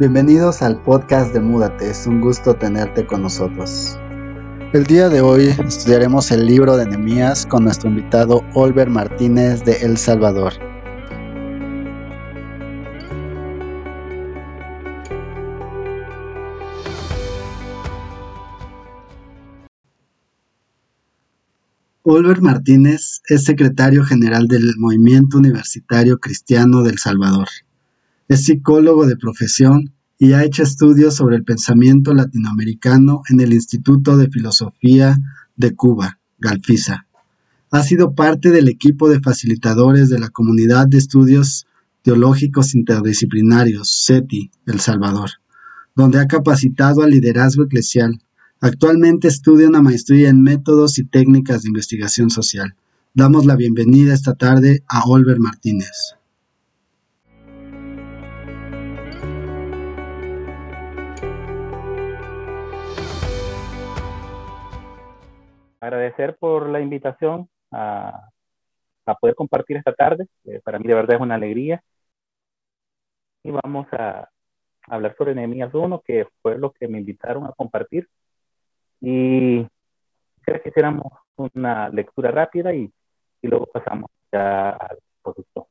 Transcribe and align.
Bienvenidos 0.00 0.62
al 0.62 0.80
podcast 0.80 1.34
de 1.34 1.40
Múdate, 1.40 1.90
es 1.90 2.06
un 2.06 2.20
gusto 2.20 2.54
tenerte 2.54 3.04
con 3.04 3.22
nosotros. 3.22 3.98
El 4.72 4.84
día 4.84 5.08
de 5.08 5.20
hoy 5.20 5.46
estudiaremos 5.66 6.30
el 6.30 6.46
libro 6.46 6.76
de 6.76 6.86
Nehemías 6.86 7.44
con 7.44 7.64
nuestro 7.64 7.90
invitado 7.90 8.42
Olver 8.54 8.88
Martínez 8.90 9.64
de 9.64 9.72
El 9.78 9.96
Salvador. 9.96 10.52
Olver 22.04 22.40
Martínez 22.40 23.20
es 23.28 23.42
secretario 23.42 24.04
general 24.04 24.46
del 24.46 24.62
Movimiento 24.78 25.38
Universitario 25.38 26.20
Cristiano 26.20 26.84
del 26.84 26.98
Salvador. 26.98 27.48
Es 28.28 28.44
psicólogo 28.44 29.06
de 29.06 29.16
profesión 29.16 29.94
y 30.18 30.32
ha 30.32 30.44
hecho 30.44 30.64
estudios 30.64 31.14
sobre 31.14 31.36
el 31.36 31.44
pensamiento 31.44 32.12
latinoamericano 32.12 33.22
en 33.30 33.40
el 33.40 33.52
Instituto 33.52 34.16
de 34.16 34.28
Filosofía 34.28 35.16
de 35.56 35.74
Cuba, 35.74 36.18
Galfisa. 36.38 37.06
Ha 37.70 37.82
sido 37.82 38.14
parte 38.14 38.50
del 38.50 38.68
equipo 38.68 39.08
de 39.08 39.20
facilitadores 39.20 40.08
de 40.08 40.18
la 40.18 40.30
Comunidad 40.30 40.88
de 40.88 40.98
Estudios 40.98 41.66
Teológicos 42.02 42.74
Interdisciplinarios, 42.74 43.90
SETI, 44.06 44.50
El 44.66 44.80
Salvador, 44.80 45.30
donde 45.94 46.18
ha 46.18 46.26
capacitado 46.26 47.02
al 47.02 47.10
liderazgo 47.10 47.64
eclesial. 47.64 48.20
Actualmente 48.60 49.28
estudia 49.28 49.68
una 49.68 49.82
maestría 49.82 50.30
en 50.30 50.42
métodos 50.42 50.98
y 50.98 51.04
técnicas 51.04 51.62
de 51.62 51.68
investigación 51.68 52.30
social. 52.30 52.74
Damos 53.14 53.46
la 53.46 53.54
bienvenida 53.54 54.14
esta 54.14 54.34
tarde 54.34 54.82
a 54.88 55.04
Olver 55.04 55.38
Martínez. 55.38 56.17
Agradecer 65.80 66.36
por 66.36 66.68
la 66.68 66.80
invitación 66.80 67.48
a, 67.70 68.30
poder 69.20 69.34
compartir 69.34 69.78
esta 69.78 69.94
tarde. 69.94 70.26
para 70.64 70.78
mí 70.78 70.86
de 70.86 70.94
verdad 70.94 71.16
es 71.16 71.22
una 71.22 71.36
alegría. 71.36 71.82
Y 73.42 73.50
vamos 73.50 73.86
a 73.92 74.28
hablar 74.86 75.16
sobre 75.16 75.34
Nehemías 75.34 75.72
1, 75.72 76.02
que 76.04 76.26
fue 76.42 76.58
lo 76.58 76.72
que 76.72 76.88
me 76.88 76.98
invitaron 76.98 77.46
a 77.46 77.52
compartir. 77.52 78.08
Y 79.00 79.66
creo 80.42 80.62
que 80.62 80.68
hiciéramos 80.68 81.10
una 81.36 81.88
lectura 81.88 82.30
rápida 82.30 82.74
y, 82.74 82.92
y 83.40 83.48
luego 83.48 83.66
pasamos 83.66 84.10
ya 84.30 84.70
al 84.70 84.98
producto. 85.22 85.68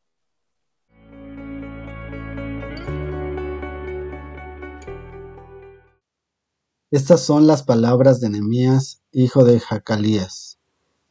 Estas 6.90 7.22
son 7.22 7.48
las 7.48 7.64
palabras 7.64 8.22
de 8.22 8.30
Nehemías, 8.30 9.04
hijo 9.20 9.44
de 9.44 9.60
Jacalías. 9.60 10.60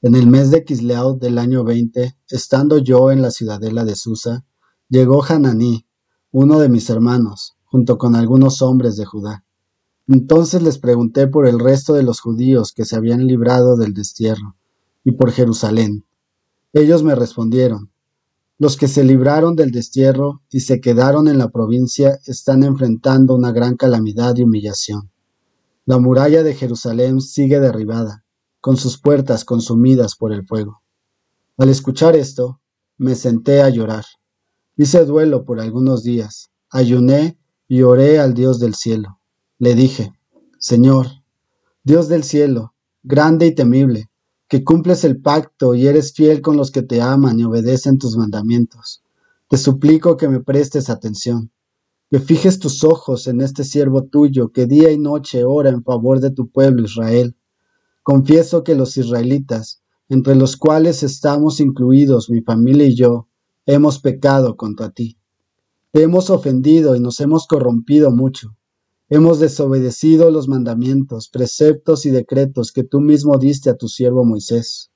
En 0.01 0.15
el 0.15 0.29
mes 0.29 0.53
de 0.53 0.62
Kisleau 0.62 1.19
del 1.19 1.39
año 1.39 1.65
20, 1.65 2.17
estando 2.31 2.79
yo 2.79 3.11
en 3.11 3.21
la 3.21 3.33
ciudadela 3.33 3.85
de 3.85 3.97
Susa, 3.97 4.45
llegó 4.89 5.25
Hananí, 5.25 5.87
uno 6.31 6.61
de 6.61 6.69
mis 6.69 6.89
hermanos, 6.89 7.57
junto 7.65 7.98
con 7.98 8.15
algunos 8.15 8.63
hombres 8.63 8.95
de 8.95 9.07
Judá. 9.07 9.45
Entonces 10.07 10.63
les 10.63 10.79
pregunté 10.79 11.27
por 11.27 11.48
el 11.48 11.59
resto 11.59 11.95
de 11.95 12.05
los 12.05 12.21
judíos 12.21 12.73
que 12.73 12.85
se 12.85 12.95
habían 12.95 13.27
librado 13.27 13.77
del 13.77 13.93
destierro, 13.93 14.55
y 15.03 15.11
por 15.11 15.33
Jerusalén. 15.33 16.05
Ellos 16.73 17.03
me 17.03 17.17
respondieron, 17.17 17.91
los 18.57 18.77
que 18.77 18.87
se 18.87 19.03
libraron 19.03 19.57
del 19.57 19.73
destierro 19.73 20.43
y 20.48 20.61
se 20.61 20.81
quedaron 20.81 21.27
en 21.27 21.39
la 21.39 21.48
provincia 21.48 22.20
están 22.25 22.63
enfrentando 22.63 23.35
una 23.35 23.51
gran 23.51 23.77
calamidad 23.77 24.37
y 24.37 24.45
humillación. 24.45 25.11
La 25.89 25.98
muralla 25.98 26.42
de 26.42 26.53
Jerusalén 26.53 27.20
sigue 27.20 27.61
derribada, 27.61 28.24
con 28.61 28.77
sus 28.77 29.01
puertas 29.01 29.45
consumidas 29.45 30.17
por 30.17 30.33
el 30.33 30.45
fuego. 30.45 30.83
Al 31.57 31.69
escuchar 31.69 32.17
esto, 32.17 32.61
me 32.98 33.14
senté 33.14 33.63
a 33.63 33.69
llorar. 33.69 34.05
Hice 34.77 35.05
duelo 35.05 35.45
por 35.45 35.61
algunos 35.61 36.02
días, 36.02 36.51
ayuné 36.70 37.39
y 37.69 37.83
oré 37.83 38.19
al 38.19 38.35
Dios 38.35 38.58
del 38.58 38.74
cielo. 38.74 39.20
Le 39.58 39.77
dije, 39.77 40.13
Señor, 40.58 41.07
Dios 41.85 42.08
del 42.08 42.24
cielo, 42.24 42.74
grande 43.05 43.47
y 43.47 43.55
temible, 43.55 44.11
que 44.48 44.64
cumples 44.64 45.05
el 45.05 45.23
pacto 45.23 45.77
y 45.77 45.86
eres 45.86 46.13
fiel 46.13 46.42
con 46.42 46.57
los 46.57 46.73
que 46.73 46.83
te 46.83 47.01
aman 47.01 47.39
y 47.39 47.45
obedecen 47.45 47.98
tus 47.98 48.17
mandamientos. 48.17 49.05
Te 49.48 49.57
suplico 49.57 50.17
que 50.17 50.29
me 50.29 50.41
prestes 50.41 50.91
atención 50.91 51.53
que 52.11 52.20
fijes 52.20 52.58
tus 52.58 52.84
ojos 52.84 53.27
en 53.27 53.40
este 53.40 53.64
siervo 53.64 54.05
tuyo 54.05 54.52
que 54.52 54.67
día 54.67 54.90
y 54.90 54.98
noche 54.98 55.44
ora 55.44 55.70
en 55.70 55.83
favor 55.83 56.20
de 56.20 56.30
tu 56.30 56.48
pueblo 56.48 56.84
Israel. 56.84 57.36
Confieso 58.02 58.62
que 58.62 58.74
los 58.77 58.96
israelitas, 58.96 59.83
entre 60.08 60.36
los 60.36 60.56
cuales 60.56 61.02
estamos 61.02 61.58
incluidos 61.61 62.30
mi 62.30 62.42
familia 62.42 62.86
y 62.86 62.94
yo, 62.94 63.28
hemos 63.67 63.98
pecado 63.98 64.56
contra 64.56 64.90
ti. 64.90 65.18
Te 65.90 66.02
hemos 66.02 66.30
ofendido 66.30 66.94
y 66.94 67.00
nos 67.00 67.20
hemos 67.20 67.46
corrompido 67.46 68.11
mucho. 68.12 68.56
Hemos 69.08 69.40
desobedecido 69.40 70.30
los 70.30 70.48
mandamientos, 70.48 71.28
preceptos 71.28 72.06
y 72.06 72.11
decretos 72.11 72.73
que 72.73 72.84
tú 72.84 73.00
mismo 73.00 73.38
diste 73.38 73.70
a 73.70 73.77
tu 73.77 73.88
siervo 73.88 74.24
Moisés. 74.24 74.90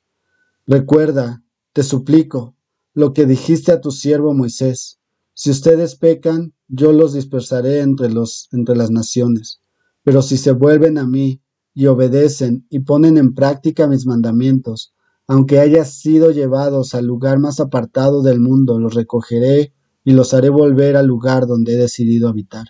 Recuerda, 0.66 1.42
te 1.72 1.82
suplico, 1.82 2.54
lo 2.92 3.12
que 3.12 3.26
dijiste 3.26 3.72
a 3.72 3.80
tu 3.80 3.90
siervo 3.90 4.34
Moisés 4.34 5.00
si 5.42 5.50
ustedes 5.50 5.96
pecan, 5.96 6.52
yo 6.70 6.92
los 6.92 7.12
dispersaré 7.12 7.80
entre, 7.80 8.10
los, 8.10 8.48
entre 8.52 8.76
las 8.76 8.90
naciones. 8.90 9.60
Pero 10.02 10.22
si 10.22 10.36
se 10.36 10.52
vuelven 10.52 10.98
a 10.98 11.06
mí 11.06 11.42
y 11.74 11.86
obedecen 11.86 12.66
y 12.70 12.80
ponen 12.80 13.18
en 13.18 13.34
práctica 13.34 13.86
mis 13.86 14.06
mandamientos, 14.06 14.94
aunque 15.26 15.60
hayan 15.60 15.86
sido 15.86 16.30
llevados 16.30 16.94
al 16.94 17.06
lugar 17.06 17.38
más 17.38 17.60
apartado 17.60 18.22
del 18.22 18.40
mundo, 18.40 18.78
los 18.78 18.94
recogeré 18.94 19.72
y 20.04 20.12
los 20.12 20.34
haré 20.34 20.48
volver 20.48 20.96
al 20.96 21.06
lugar 21.06 21.46
donde 21.46 21.74
he 21.74 21.76
decidido 21.76 22.28
habitar. 22.28 22.68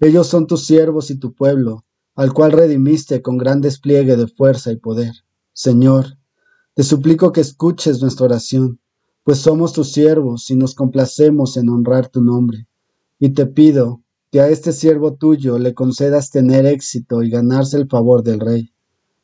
Ellos 0.00 0.26
son 0.26 0.46
tus 0.46 0.64
siervos 0.64 1.10
y 1.10 1.18
tu 1.18 1.34
pueblo, 1.34 1.84
al 2.14 2.32
cual 2.32 2.52
redimiste 2.52 3.22
con 3.22 3.36
gran 3.36 3.60
despliegue 3.60 4.16
de 4.16 4.26
fuerza 4.26 4.72
y 4.72 4.76
poder. 4.76 5.12
Señor, 5.52 6.18
te 6.74 6.82
suplico 6.82 7.32
que 7.32 7.40
escuches 7.40 8.00
nuestra 8.00 8.26
oración 8.26 8.80
pues 9.26 9.38
somos 9.38 9.72
tus 9.72 9.90
siervos 9.90 10.48
y 10.52 10.54
nos 10.54 10.76
complacemos 10.76 11.56
en 11.56 11.68
honrar 11.68 12.08
tu 12.08 12.22
nombre. 12.22 12.68
Y 13.18 13.32
te 13.34 13.46
pido 13.46 14.02
que 14.30 14.40
a 14.40 14.48
este 14.48 14.72
siervo 14.72 15.14
tuyo 15.14 15.58
le 15.58 15.74
concedas 15.74 16.30
tener 16.30 16.66
éxito 16.66 17.22
y 17.22 17.30
ganarse 17.30 17.76
el 17.76 17.88
favor 17.88 18.22
del 18.22 18.40
rey. 18.40 18.72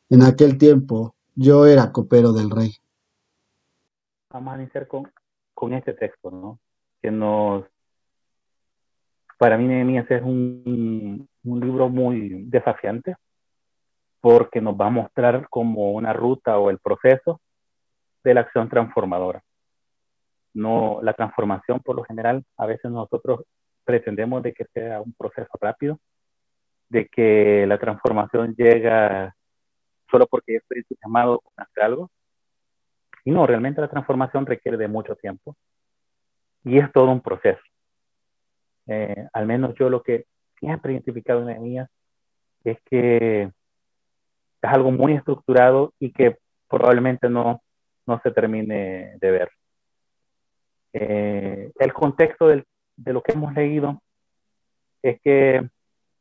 En 0.09 0.23
aquel 0.23 0.57
tiempo 0.57 1.15
yo 1.35 1.65
era 1.65 1.91
copero 1.91 2.33
del 2.33 2.49
rey. 2.49 2.71
Vamos 4.29 4.53
a 4.53 4.61
iniciar 4.61 4.87
con, 4.87 5.11
con 5.53 5.73
este 5.73 5.93
texto, 5.93 6.31
¿no? 6.31 6.59
Que 7.01 7.11
nos, 7.11 7.65
para 9.37 9.57
mí, 9.57 9.67
Nehemías 9.67 10.09
es 10.09 10.23
un, 10.23 11.27
un 11.43 11.59
libro 11.59 11.89
muy 11.89 12.45
desafiante 12.45 13.15
porque 14.21 14.61
nos 14.61 14.75
va 14.75 14.87
a 14.87 14.91
mostrar 14.91 15.47
como 15.49 15.91
una 15.91 16.13
ruta 16.13 16.57
o 16.57 16.69
el 16.69 16.79
proceso 16.79 17.41
de 18.23 18.33
la 18.33 18.41
acción 18.41 18.69
transformadora 18.69 19.43
no 20.53 20.99
la 21.01 21.13
transformación 21.13 21.79
por 21.81 21.95
lo 21.95 22.03
general 22.03 22.45
a 22.57 22.65
veces 22.65 22.91
nosotros 22.91 23.41
pretendemos 23.83 24.43
de 24.43 24.53
que 24.53 24.65
sea 24.73 25.01
un 25.01 25.13
proceso 25.13 25.49
rápido 25.59 25.99
de 26.89 27.07
que 27.07 27.65
la 27.67 27.79
transformación 27.79 28.53
llega 28.55 29.35
solo 30.09 30.27
porque 30.27 30.57
estoy 30.57 30.85
llamado 31.03 31.41
a 31.57 31.63
hacer 31.63 31.83
algo. 31.83 32.11
Y 33.25 33.31
no 33.31 33.47
realmente 33.47 33.81
la 33.81 33.89
transformación 33.89 34.45
requiere 34.45 34.77
de 34.77 34.87
mucho 34.87 35.15
tiempo. 35.15 35.55
Y 36.63 36.77
es 36.77 36.91
todo 36.91 37.09
un 37.09 37.21
proceso. 37.21 37.61
Eh, 38.85 39.27
al 39.33 39.47
menos 39.47 39.73
yo 39.79 39.89
lo 39.89 40.03
que 40.03 40.25
siempre 40.59 40.91
he 40.91 40.95
identificado 40.95 41.41
en 41.41 41.47
la 41.47 41.59
mía 41.59 41.89
es 42.63 42.77
que 42.83 43.43
es 43.43 43.51
algo 44.61 44.91
muy 44.91 45.13
estructurado 45.13 45.93
y 45.99 46.11
que 46.11 46.37
probablemente 46.69 47.27
no, 47.27 47.61
no 48.05 48.21
se 48.21 48.31
termine 48.31 49.17
de 49.19 49.31
ver. 49.31 49.49
Eh, 50.93 51.71
el 51.79 51.93
contexto 51.93 52.51
de 52.95 53.13
lo 53.13 53.21
que 53.21 53.33
hemos 53.33 53.53
leído 53.53 54.01
es 55.01 55.19
que 55.21 55.67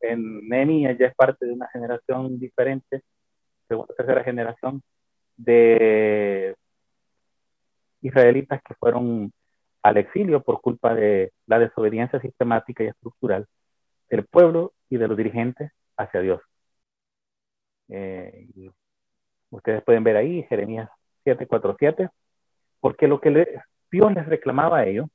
en 0.00 0.48
Nehemías 0.48 0.98
ya 0.98 1.06
es 1.06 1.14
parte 1.14 1.46
de 1.46 1.52
una 1.52 1.68
generación 1.68 2.38
diferente, 2.38 3.02
segunda 3.68 3.94
tercera 3.94 4.24
generación 4.24 4.82
de 5.36 6.56
israelitas 8.00 8.60
que 8.62 8.74
fueron 8.74 9.32
al 9.82 9.96
exilio 9.96 10.42
por 10.42 10.60
culpa 10.60 10.94
de 10.94 11.32
la 11.46 11.58
desobediencia 11.58 12.20
sistemática 12.20 12.84
y 12.84 12.88
estructural 12.88 13.46
del 14.10 14.26
pueblo 14.26 14.72
y 14.88 14.96
de 14.96 15.08
los 15.08 15.16
dirigentes 15.16 15.72
hacia 15.96 16.20
Dios. 16.20 16.40
Eh, 17.88 18.48
ustedes 19.50 19.82
pueden 19.82 20.04
ver 20.04 20.16
ahí 20.16 20.44
Jeremías 20.44 20.88
747, 21.24 22.10
porque 22.80 23.08
lo 23.08 23.20
que 23.20 23.30
le, 23.30 23.62
Dios 23.90 24.12
les 24.12 24.26
reclamaba 24.26 24.78
a 24.78 24.86
ellos, 24.86 25.06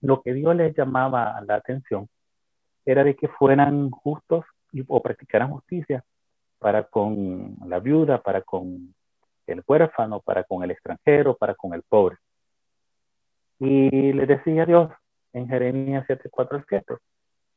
lo 0.00 0.22
que 0.22 0.34
Dios 0.34 0.54
les 0.56 0.76
llamaba 0.76 1.40
la 1.46 1.56
atención 1.56 2.08
era 2.84 3.04
de 3.04 3.14
que 3.14 3.28
fueran 3.28 3.90
justos 3.90 4.44
y, 4.72 4.84
o 4.86 5.02
practicaran 5.02 5.50
justicia 5.50 6.02
para 6.58 6.84
con 6.84 7.56
la 7.66 7.80
viuda, 7.80 8.22
para 8.22 8.42
con 8.42 8.94
el 9.46 9.62
huérfano, 9.66 10.20
para 10.20 10.44
con 10.44 10.62
el 10.62 10.70
extranjero, 10.70 11.36
para 11.36 11.54
con 11.54 11.74
el 11.74 11.82
pobre. 11.82 12.16
Y 13.58 14.12
le 14.12 14.26
decía 14.26 14.66
Dios 14.66 14.90
en 15.32 15.48
Jeremías 15.48 16.06
7:4 16.06 16.64
7, 16.68 16.94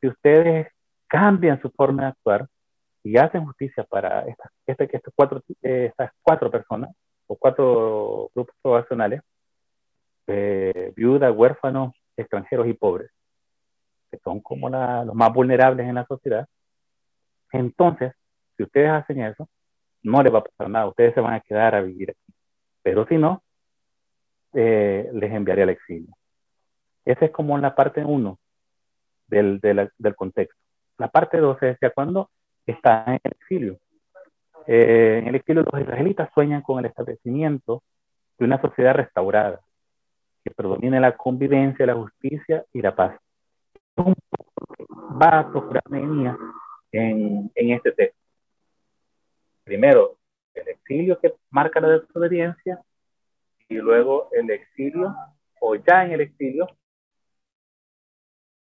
si 0.02 0.08
ustedes 0.08 0.68
cambian 1.08 1.62
su 1.62 1.70
forma 1.72 2.04
de 2.04 2.08
actuar 2.10 2.48
y 3.04 3.18
hacen 3.18 3.46
justicia 3.46 3.84
para 3.84 4.22
estas, 4.22 4.52
este, 4.66 4.90
cuatro, 5.16 5.42
estas 5.62 6.12
cuatro 6.22 6.50
personas 6.50 6.92
o 7.28 7.36
cuatro 7.36 8.32
grupos 8.34 8.56
poblacionales, 8.62 9.22
eh, 10.28 10.94
viudas, 10.96 11.34
huérfanos, 11.36 11.94
extranjeros 12.18 12.68
y 12.68 12.74
pobres, 12.74 13.12
que 14.12 14.18
son 14.20 14.40
como 14.42 14.70
los 14.70 15.16
más 15.16 15.34
vulnerables 15.34 15.88
en 15.88 15.96
la 15.96 16.06
sociedad, 16.06 16.48
entonces, 17.54 18.14
si 18.58 18.64
ustedes 18.64 18.90
hacen 18.90 19.22
eso, 19.22 19.48
no 20.02 20.22
les 20.22 20.34
va 20.34 20.40
a 20.40 20.44
pasar 20.44 20.70
nada, 20.70 20.88
ustedes 20.88 21.14
se 21.14 21.22
van 21.22 21.36
a 21.36 21.40
quedar 21.40 21.76
a 21.76 21.82
vivir 21.82 22.10
aquí. 22.12 22.34
Pero 22.82 23.08
si 23.08 23.18
no, 23.18 23.42
eh, 24.54 25.10
les 25.14 25.32
enviaré 25.32 25.64
al 25.64 25.70
exilio. 25.70 26.14
Esa 27.06 27.26
es 27.26 27.32
como 27.32 27.58
la 27.58 27.76
parte 27.76 28.04
uno 28.04 28.40
del, 29.28 29.60
del, 29.60 30.16
contexto. 30.16 30.60
La 30.98 31.08
parte 31.10 31.38
dos 31.38 31.62
es 31.62 31.78
que 31.80 31.92
cuando 31.92 32.30
está 32.66 33.04
en 33.08 33.20
el 33.24 33.32
exilio. 33.32 33.78
Eh, 34.66 35.20
en 35.22 35.28
el 35.28 35.36
exilio 35.36 35.64
los 35.64 35.82
israelitas 35.82 36.30
sueñan 36.34 36.62
con 36.62 36.80
el 36.80 36.86
establecimiento 36.86 37.84
de 38.38 38.46
una 38.46 38.62
sociedad 38.62 38.96
restaurada, 38.96 39.62
que 40.44 40.52
predomine 40.52 41.00
la 41.00 41.16
convivencia, 41.16 41.86
la 41.86 41.96
justicia 41.96 42.66
y 42.74 42.82
la 42.82 42.96
paz. 42.96 43.20
Va 43.98 45.40
a 45.40 45.52
tocar 45.52 45.84
en, 45.92 47.52
en 47.56 47.72
este 47.72 47.92
texto. 47.92 48.20
Primero, 49.64 50.18
el 50.54 50.68
exilio 50.68 51.20
que 51.20 51.34
marca 51.50 51.80
la 51.80 51.90
desobediencia 51.90 52.82
y 53.70 53.76
luego 53.76 54.30
el 54.34 54.50
exilio 54.50 55.16
o 55.60 55.76
ya 55.76 56.06
en 56.06 56.12
el 56.12 56.22
exilio 56.22 56.68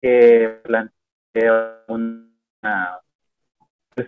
que 0.02 0.60
plantea 0.64 1.84
una 1.88 2.32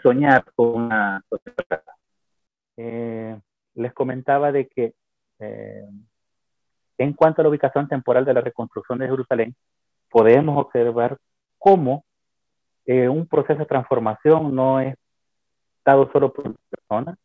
soñar 0.02 0.46
con 0.56 0.84
una 0.84 1.24
sociedad. 1.30 1.84
Eh, 2.78 3.40
les 3.76 3.94
comentaba 3.94 4.52
de 4.52 4.68
que 4.68 4.94
eh, 5.40 5.88
en 6.98 7.14
cuanto 7.14 7.42
a 7.42 7.44
la 7.44 7.50
ubicación 7.50 7.88
temporal 7.88 8.26
de 8.26 8.34
la 8.34 8.42
reconstrucción 8.42 9.00
de 9.00 9.08
Jerusalén, 9.08 9.56
podemos 10.10 10.58
observar 10.58 11.18
cómo 11.58 12.06
eh, 12.86 13.08
un 13.08 13.28
proceso 13.28 13.60
de 13.60 13.66
transformación 13.66 14.54
no 14.54 14.80
es 14.80 14.96
dado 15.86 16.10
solo 16.12 16.32
por 16.34 16.48
una 16.48 16.56
persona, 16.70 17.18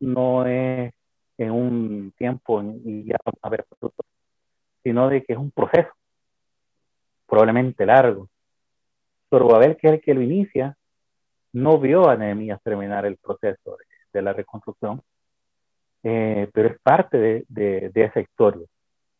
no 0.00 0.46
es 0.46 0.92
en 1.38 1.50
un 1.50 2.12
tiempo 2.16 2.62
y 2.84 3.04
ya 3.04 3.16
vamos 3.24 3.38
a 3.42 3.48
ver 3.48 3.66
frutos, 3.78 4.06
sino 4.82 5.08
de 5.08 5.22
que 5.22 5.32
es 5.32 5.38
un 5.38 5.50
proceso, 5.50 5.90
probablemente 7.26 7.86
largo. 7.86 8.28
ver 9.30 9.76
que 9.76 9.88
es 9.88 9.94
el 9.94 10.00
que 10.00 10.14
lo 10.14 10.22
inicia, 10.22 10.76
no 11.52 11.78
vio 11.78 12.08
a 12.08 12.16
Nehemías 12.16 12.62
terminar 12.62 13.06
el 13.06 13.16
proceso 13.16 13.76
de, 14.12 14.22
la 14.22 14.32
reconstrucción, 14.32 15.02
eh, 16.02 16.48
pero 16.52 16.68
es 16.68 16.78
parte 16.80 17.44
de, 17.48 17.90
esa 17.94 18.20
historia. 18.20 18.66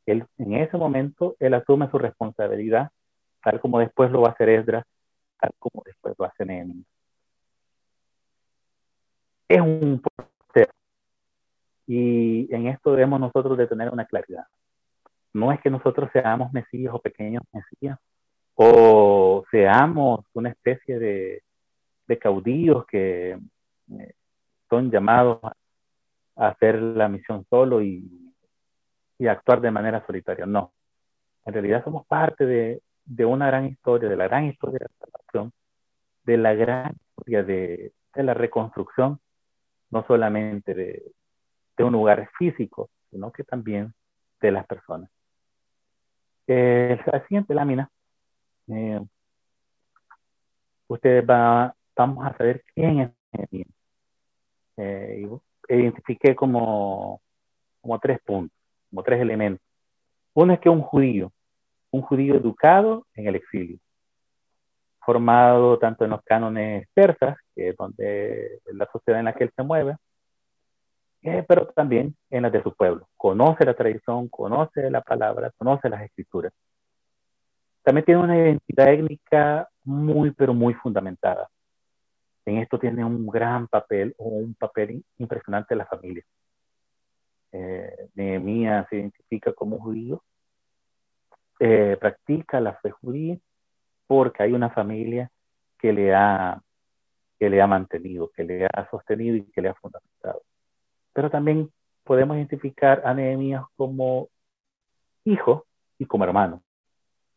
Él, 0.07 0.27
en 0.39 0.55
ese 0.55 0.77
momento, 0.77 1.37
él 1.39 1.55
asume 1.55 1.91
su 1.91 1.99
responsabilidad, 1.99 2.91
tal 3.43 3.61
como 3.61 3.79
después 3.79 4.11
lo 4.11 4.23
va 4.23 4.29
a 4.29 4.33
hacer 4.33 4.49
Esdras, 4.49 4.85
tal 5.41 5.53
como 5.59 5.83
después 5.85 6.15
lo 6.19 6.25
hace 6.25 6.45
Nehemías. 6.45 6.87
Es 9.49 9.61
un 9.61 10.03
proceso. 10.03 10.73
Y 11.87 12.53
en 12.55 12.67
esto 12.69 12.93
debemos 12.93 13.21
nosotros 13.21 13.59
de 13.59 13.67
tener 13.67 13.91
una 13.91 14.07
claridad. 14.07 14.47
No 15.33 15.53
es 15.53 15.61
que 15.61 15.71
nosotros 15.71 16.11
seamos 16.13 16.53
mesías 16.53 16.95
o 16.95 16.99
pequeños 16.99 17.43
mesías, 17.53 17.99
o 18.55 19.45
seamos 19.51 20.25
una 20.33 20.51
especie 20.51 20.99
de, 20.99 21.43
de 22.07 22.19
caudillos 22.19 22.87
que 22.87 23.33
eh, 23.33 24.15
son 24.71 24.91
llamados 24.91 25.41
a 26.37 26.49
hacer 26.49 26.81
la 26.81 27.09
misión 27.09 27.45
solo 27.51 27.83
y, 27.83 28.24
y, 29.19 29.27
actuar 29.27 29.61
de 29.61 29.71
manera 29.71 30.05
solitaria. 30.07 30.47
No. 30.47 30.73
En 31.45 31.53
realidad 31.53 31.85
somos 31.85 32.07
parte 32.07 32.47
de, 32.47 32.83
de, 33.05 33.25
una 33.25 33.47
gran 33.47 33.67
historia, 33.67 34.09
de 34.09 34.17
la 34.17 34.29
gran 34.29 34.45
historia 34.47 34.79
de 34.79 34.87
la 34.87 35.07
salvación, 35.07 35.53
de 36.25 36.37
la 36.37 36.55
gran 36.55 36.95
historia 37.09 37.43
de, 37.43 37.93
de 38.15 38.23
la 38.23 38.35
reconstrucción, 38.35 39.21
no 39.91 40.07
solamente 40.07 40.75
de, 40.75 41.13
de, 41.77 41.85
un 41.85 41.93
lugar 41.93 42.29
físico, 42.39 42.91
sino 43.11 43.31
que 43.33 43.45
también 43.45 43.93
de 44.41 44.53
las 44.53 44.67
personas. 44.67 45.11
Eh, 46.47 46.99
la 47.07 47.21
siguiente 47.27 47.55
lámina, 47.55 47.91
eh, 48.69 49.01
ustedes 50.89 51.25
van 51.25 51.73
vamos 51.97 52.27
a 52.27 52.37
saber 52.37 52.65
quién 52.75 53.01
es 53.01 53.11
Nehemías. 53.33 53.69
Eh, 54.77 55.29
identifiqué 55.69 56.35
como, 56.35 57.21
como 57.81 57.99
tres 58.01 58.21
puntos, 58.25 58.54
como 58.95 59.03
tres 59.03 59.21
elementos. 59.21 59.67
Uno 60.35 60.53
es 60.53 60.61
que 60.61 60.69
un 60.69 60.81
judío, 60.81 61.33
un 61.91 62.03
judío 62.03 62.37
educado 62.37 63.05
en 63.15 63.27
el 63.27 63.35
exilio, 63.35 63.79
formado 65.05 65.79
tanto 65.81 66.05
en 66.05 66.13
los 66.13 66.23
cánones 66.23 66.87
persas, 66.95 67.37
que 67.57 67.71
es 67.71 67.77
donde 67.77 68.61
la 68.67 68.89
sociedad 68.93 69.19
en 69.19 69.25
la 69.25 69.33
que 69.33 69.45
él 69.45 69.51
se 69.57 69.65
mueve, 69.65 69.97
eh, 71.23 71.45
pero 71.49 71.67
también 71.67 72.15
en 72.31 72.43
las 72.43 72.53
de 72.53 72.63
su 72.63 72.73
pueblo. 72.73 73.09
Conoce 73.17 73.65
la 73.65 73.75
tradición, 73.75 74.29
conoce 74.29 74.89
la 74.91 75.01
palabra, 75.01 75.51
conoce 75.59 75.89
las 75.89 76.03
escrituras. 76.03 76.53
También 77.83 78.05
tiene 78.05 78.23
una 78.23 78.39
identidad 78.39 78.93
étnica 78.93 79.69
muy, 79.83 80.31
pero 80.31 80.55
muy 80.55 80.75
fundamentada. 80.75 81.49
En 82.45 82.59
esto 82.59 82.79
tiene 82.79 83.05
un 83.05 83.27
gran 83.27 83.67
papel 83.67 84.15
o 84.19 84.29
un 84.29 84.55
papel 84.55 85.05
impresionante 85.19 85.75
la 85.75 85.87
familia. 85.87 86.23
Eh, 87.57 88.09
Nehemías 88.17 88.85
se 88.91 88.97
identifica 88.97 89.53
como 89.53 89.79
judío, 89.79 90.25
eh, 91.61 91.97
practica 92.01 92.61
la 92.61 92.75
fe 92.75 92.91
judía 92.91 93.39
porque 94.09 94.43
hay 94.43 94.53
una 94.53 94.71
familia 94.71 95.31
que 95.79 95.93
le 95.93 96.13
ha 96.13 96.61
que 97.39 97.49
le 97.49 97.63
ha 97.63 97.67
mantenido, 97.69 98.31
que 98.35 98.43
le 98.43 98.67
ha 98.67 98.91
sostenido 98.91 99.37
y 99.37 99.45
que 99.53 99.63
le 99.63 99.69
ha 99.69 99.75
fundamentado. 99.75 100.43
Pero 101.13 101.31
también 101.31 101.71
podemos 102.03 102.37
identificar 102.37 103.03
a 103.05 103.15
Nehemías 103.15 103.63
como 103.77 104.29
hijo 105.25 105.65
y 105.97 106.07
como 106.07 106.25
hermano. 106.25 106.61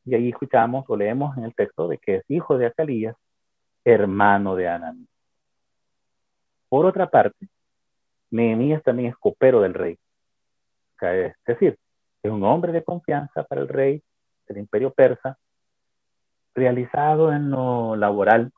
Y 0.03 0.15
ahí 0.15 0.29
escuchamos 0.29 0.85
o 0.87 0.97
leemos 0.97 1.37
en 1.37 1.43
el 1.43 1.53
texto 1.53 1.87
de 1.87 1.99
que 1.99 2.15
es 2.17 2.23
hijo 2.27 2.57
de 2.57 2.65
Acalías 2.65 3.15
hermano 3.83 4.55
de 4.55 4.67
Anani. 4.67 5.07
Por 6.69 6.87
otra 6.87 7.07
parte, 7.07 7.47
Nehemías 8.31 8.81
también 8.81 9.09
es 9.09 9.17
copero 9.17 9.61
del 9.61 9.75
rey. 9.75 9.99
Es 11.01 11.35
decir, 11.45 11.77
es 12.23 12.31
un 12.31 12.43
hombre 12.43 12.71
de 12.71 12.83
confianza 12.83 13.43
para 13.43 13.61
el 13.61 13.67
rey 13.67 14.01
del 14.47 14.57
imperio 14.57 14.91
persa, 14.93 15.37
realizado 16.55 17.31
en 17.31 17.51
lo 17.51 17.95
laboral, 17.95 18.51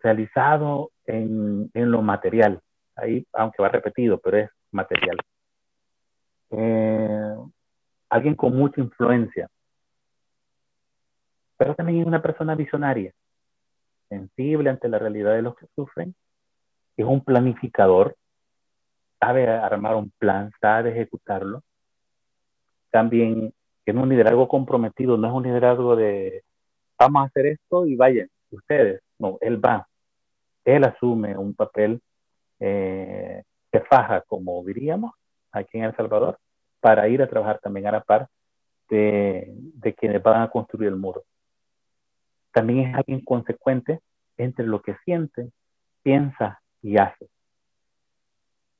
realizado 0.00 0.90
en, 1.06 1.70
lo 1.74 2.02
material. 2.02 2.60
Ahí, 2.96 3.26
aunque 3.32 3.62
va 3.62 3.68
repetido, 3.68 4.18
pero 4.18 4.38
es 4.38 4.50
material. 4.70 5.18
Eh, 6.50 7.36
alguien 8.08 8.36
con 8.36 8.54
mucha 8.54 8.80
influencia, 8.80 9.48
pero 11.56 11.74
también 11.74 12.00
es 12.00 12.06
una 12.06 12.22
persona 12.22 12.54
visionaria 12.54 13.12
sensible 14.08 14.70
ante 14.70 14.88
la 14.88 14.98
realidad 14.98 15.34
de 15.34 15.42
los 15.42 15.56
que 15.56 15.66
sufren, 15.74 16.14
es 16.96 17.04
un 17.04 17.24
planificador, 17.24 18.16
sabe 19.24 19.48
armar 19.48 19.96
un 19.96 20.10
plan, 20.18 20.50
sabe 20.60 20.90
ejecutarlo. 20.90 21.62
También 22.90 23.52
es 23.84 23.94
un 23.94 24.08
liderazgo 24.08 24.48
comprometido, 24.48 25.16
no 25.16 25.28
es 25.28 25.34
un 25.34 25.42
liderazgo 25.42 25.96
de 25.96 26.42
vamos 26.98 27.22
a 27.22 27.26
hacer 27.26 27.46
esto 27.46 27.86
y 27.86 27.96
vayan, 27.96 28.28
ustedes. 28.50 29.02
No, 29.18 29.38
él 29.40 29.64
va. 29.64 29.86
Él 30.64 30.84
asume 30.84 31.36
un 31.36 31.54
papel 31.54 32.00
eh, 32.60 33.42
que 33.70 33.80
faja, 33.80 34.22
como 34.22 34.62
diríamos, 34.64 35.12
aquí 35.52 35.78
en 35.78 35.84
El 35.84 35.96
Salvador, 35.96 36.38
para 36.80 37.08
ir 37.08 37.22
a 37.22 37.28
trabajar 37.28 37.58
también 37.60 37.86
a 37.86 37.92
la 37.92 38.00
par 38.02 38.28
de, 38.88 39.52
de 39.56 39.94
quienes 39.94 40.22
van 40.22 40.42
a 40.42 40.50
construir 40.50 40.88
el 40.88 40.96
muro 40.96 41.24
también 42.54 42.88
es 42.88 42.94
alguien 42.94 43.20
consecuente 43.20 44.00
entre 44.38 44.64
lo 44.64 44.80
que 44.80 44.96
siente, 45.04 45.50
piensa 46.02 46.62
y 46.80 46.96
hace. 46.96 47.28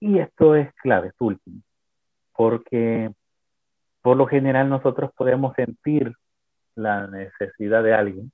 Y 0.05 0.19
esto 0.19 0.55
es 0.55 0.73
clave, 0.75 1.09
es 1.09 1.15
último, 1.19 1.63
porque 2.37 3.11
por 4.03 4.17
lo 4.17 4.27
general 4.27 4.69
nosotros 4.69 5.11
podemos 5.17 5.55
sentir 5.55 6.13
la 6.75 7.07
necesidad 7.07 7.83
de 7.83 7.95
alguien 7.95 8.33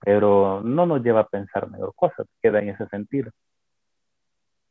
pero 0.00 0.62
no 0.62 0.86
nos 0.86 1.02
lleva 1.02 1.20
a 1.20 1.28
pensar 1.28 1.70
mejor 1.70 1.94
cosas, 1.94 2.26
queda 2.42 2.60
en 2.60 2.70
ese 2.70 2.86
sentido. 2.88 3.30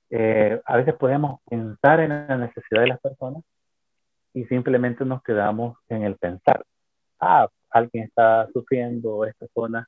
Eh, 0.10 0.60
a 0.65 0.77
veces 0.77 0.96
podemos 0.96 1.39
pensar 1.48 2.00
en 2.00 2.10
la 2.10 2.38
necesidad 2.38 2.81
de 2.81 2.88
las 2.88 3.00
personas 3.00 3.43
y 4.34 4.46
simplemente 4.46 5.05
nos 5.05 5.22
quedamos 5.22 5.77
en 5.88 6.03
el 6.03 6.15
pensar. 6.17 6.63
Ah, 7.19 7.48
alguien 7.69 8.05
está 8.05 8.48
sufriendo, 8.51 9.24
esta 9.25 9.46
zona, 9.53 9.88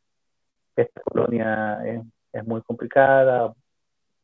esta 0.75 1.01
colonia 1.01 1.79
es, 1.85 2.01
es 2.33 2.45
muy 2.45 2.61
complicada 2.61 3.53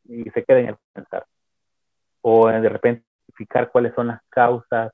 y 0.04 0.22
se 0.30 0.44
queda 0.44 0.60
en 0.60 0.68
el 0.68 0.76
pensar. 0.92 1.26
O 2.30 2.46
de 2.46 2.68
repente 2.68 3.06
identificar 3.26 3.70
cuáles 3.70 3.94
son 3.94 4.08
las 4.08 4.20
causas 4.28 4.92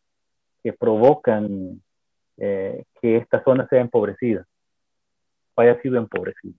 que 0.63 0.73
provocan 0.73 1.83
eh, 2.37 2.85
que 3.01 3.17
esta 3.17 3.43
zona 3.43 3.67
sea 3.67 3.81
empobrecida 3.81 4.47
o 5.57 5.61
haya 5.61 5.81
sido 5.83 5.99
empobrecida. 5.99 6.55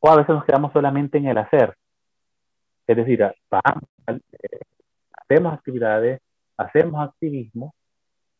O 0.00 0.08
a 0.08 0.16
veces 0.16 0.34
nos 0.34 0.46
quedamos 0.46 0.72
solamente 0.72 1.18
en 1.18 1.26
el 1.26 1.36
hacer. 1.36 1.76
Es 2.86 2.96
decir, 2.96 3.22
vamos, 3.50 3.84
eh, 4.06 4.60
hacemos 5.12 5.52
actividades, 5.52 6.22
hacemos 6.56 7.06
activismo, 7.06 7.74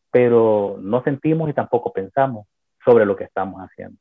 pero 0.09 0.77
no 0.81 1.03
sentimos 1.03 1.51
y 1.51 1.53
tampoco 1.53 1.93
pensamos 1.93 2.47
sobre 2.83 3.05
lo 3.05 3.15
que 3.15 3.25
estamos 3.25 3.61
haciendo. 3.61 3.97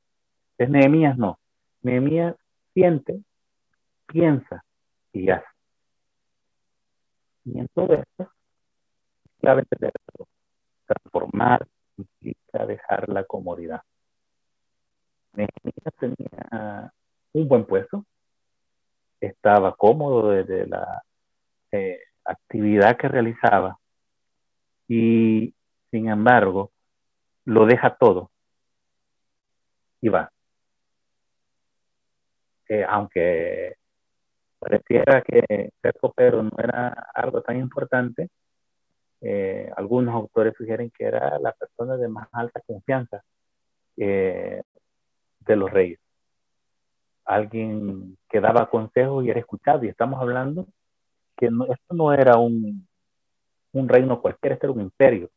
Entonces, 0.57 0.71
Nehemías 0.71 1.19
no. 1.19 1.39
Nehemías 1.83 2.35
siente, 2.73 3.21
piensa 4.07 4.65
y 5.13 5.29
hace. 5.29 5.58
En 7.55 7.69
todo 7.69 7.95
esto, 7.95 8.31
clave 9.41 9.63
entenderlo. 9.63 10.29
Transformar 10.87 11.67
implica 11.97 12.67
dejar 12.67 13.09
la 13.09 13.25
comodidad. 13.25 13.83
Nehemías 15.33 15.95
tenía 15.99 16.93
un 17.33 17.49
buen 17.49 17.65
puesto, 17.65 18.05
estaba 19.21 19.75
cómodo 19.75 20.31
desde 20.31 20.67
la 20.67 21.03
eh, 21.73 22.01
actividad 22.25 22.97
que 22.97 23.09
realizaba 23.09 23.79
y 24.89 25.55
sin 25.91 26.09
embargo 26.09 26.73
lo 27.45 27.67
deja 27.67 27.97
todo 27.97 28.31
y 30.01 30.09
va. 30.09 30.31
Eh, 32.69 32.85
aunque 32.87 33.78
pareciera 34.59 35.23
que 35.23 35.71
ser 35.81 35.95
copero 36.01 36.43
no 36.43 36.53
era 36.59 36.89
algo 37.15 37.43
tan 37.43 37.59
importante, 37.59 38.29
eh, 39.21 39.71
algunos 39.77 40.15
autores 40.15 40.55
sugieren 40.57 40.91
que 40.97 41.05
era 41.05 41.39
la 41.39 41.53
persona 41.53 41.97
de 41.97 42.09
más 42.09 42.29
alta 42.33 42.61
confianza 42.67 43.23
eh, 43.97 44.63
de 45.41 45.57
los 45.57 45.71
reyes. 45.71 45.99
Alguien 47.25 48.17
que 48.29 48.41
daba 48.41 48.71
consejos 48.71 49.25
y 49.25 49.31
era 49.31 49.41
escuchado. 49.41 49.85
Y 49.85 49.89
estamos 49.89 50.21
hablando 50.21 50.67
que 51.37 51.47
esto 51.47 51.95
no 51.95 52.13
era 52.13 52.37
un, 52.39 52.87
reino 53.73 54.21
cualquiera, 54.21 54.55
este 54.55 54.67
era 54.67 54.73
un 54.73 54.83
imperio. 54.83 55.31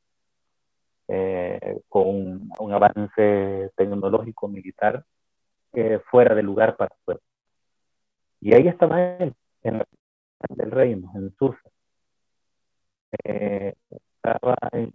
Eh, 1.08 1.82
con 1.90 2.50
un, 2.60 2.74
avance 2.74 3.72
tecnológico 3.76 4.48
militar 4.48 5.04
fuera 6.10 6.36
de 6.36 6.44
lugar 6.44 6.78
para 6.78 6.96
su 7.06 7.12
Y 8.42 8.56
ahí 8.56 8.68
estaba 8.68 9.00
él, 9.02 9.34
en 9.62 9.78
la 9.78 9.86
del 10.50 10.72
reino, 10.72 11.12
en 11.14 11.34
Susa. 11.38 11.70
Eh, 13.24 13.76
estaba 13.90 14.58
en, 14.72 14.92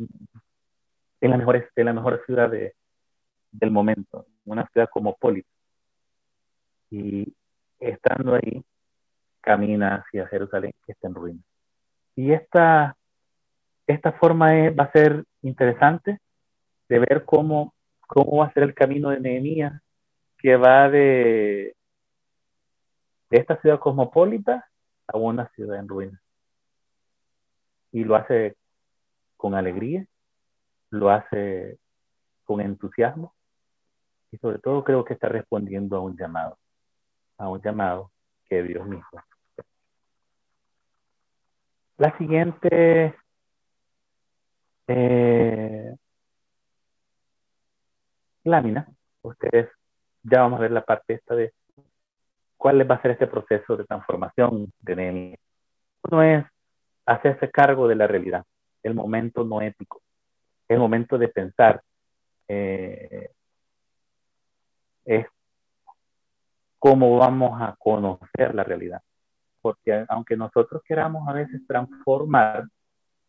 la 1.21 1.37
mejor, 1.37 1.71
en 1.75 1.85
la 1.87 1.93
mejor 1.93 2.23
ciudad 2.27 2.51
del 2.51 3.71
momento, 3.71 4.27
una 4.45 4.67
ciudad 4.69 4.89
cosmopolita. 4.91 5.49
Y 6.91 7.33
estando 7.79 8.35
ahí, 8.35 8.65
camina 9.41 9.97
hacia 9.97 10.27
Jerusalén, 10.27 10.73
que 10.85 10.93
está 10.93 11.07
en 11.07 11.15
ruinas. 11.15 11.45
Y 12.17 12.33
esta, 12.33 12.97
esta 13.87 14.13
forma 14.13 14.49
va 14.71 14.85
a 14.85 14.93
ser 14.93 15.25
interesante 15.43 16.19
de 16.89 16.99
ver 16.99 17.25
cómo, 17.25 17.75
cómo 18.09 18.39
va 18.39 18.47
a 18.47 18.53
ser 18.53 18.65
el 18.65 18.75
camino 18.75 19.11
de 19.11 19.21
Nehemías, 19.21 19.81
que 20.39 20.57
va 20.57 20.89
de, 20.89 21.76
de 23.31 23.39
esta 23.39 23.61
ciudad 23.61 23.79
cosmopolita 23.79 24.69
a 25.07 25.17
una 25.17 25.49
ciudad 25.51 25.79
en 25.79 25.89
ruinas. 25.89 26.21
Y 27.93 28.05
lo 28.05 28.17
hace 28.17 28.57
con 29.37 29.55
alegría, 29.55 30.07
lo 30.91 31.11
hace 31.11 31.79
con 32.45 32.61
entusiasmo 32.61 33.35
y 34.31 34.39
sobre 34.39 34.59
todo 34.59 34.85
creo 34.85 35.05
que 35.05 35.15
está 35.15 35.29
respondiendo 35.29 35.97
a 35.97 36.01
un 36.01 36.17
llamado, 36.17 36.59
a 37.39 37.49
un 37.49 37.61
llamado 37.61 38.13
que 38.49 38.63
Dios 38.63 38.87
mismo. 38.87 39.23
La 41.99 42.17
siguiente 42.19 43.15
eh, 44.87 45.97
lámina, 48.45 48.87
ustedes 49.23 49.71
ya 50.23 50.43
vamos 50.43 50.59
a 50.59 50.63
ver 50.63 50.73
la 50.73 50.85
parte 50.85 51.15
esta 51.15 51.35
de 51.35 51.53
cuál 52.67 52.91
va 52.91 52.97
a 52.97 53.01
ser 53.01 53.13
este 53.13 53.29
proceso 53.29 53.77
de 53.77 53.85
transformación 53.85 54.73
de 54.81 55.39
es 56.25 56.45
hacerse 57.05 57.49
cargo 57.49 57.87
de 57.87 57.95
la 57.95 58.09
realidad, 58.09 58.45
el 58.83 58.93
momento 58.93 59.45
no 59.45 59.61
ético, 59.61 60.03
el 60.67 60.81
momento 60.81 61.17
de 61.17 61.29
pensar, 61.29 61.81
eh, 62.49 63.31
es 65.05 65.29
cómo 66.81 67.17
vamos 67.19 67.63
a 67.63 67.77
conocer 67.79 68.53
la 68.53 68.65
realidad. 68.65 69.01
Porque 69.63 70.05
aunque 70.09 70.37
nosotros 70.37 70.83
queramos 70.85 71.29
a 71.29 71.35
veces 71.35 71.65
transformar, 71.69 72.65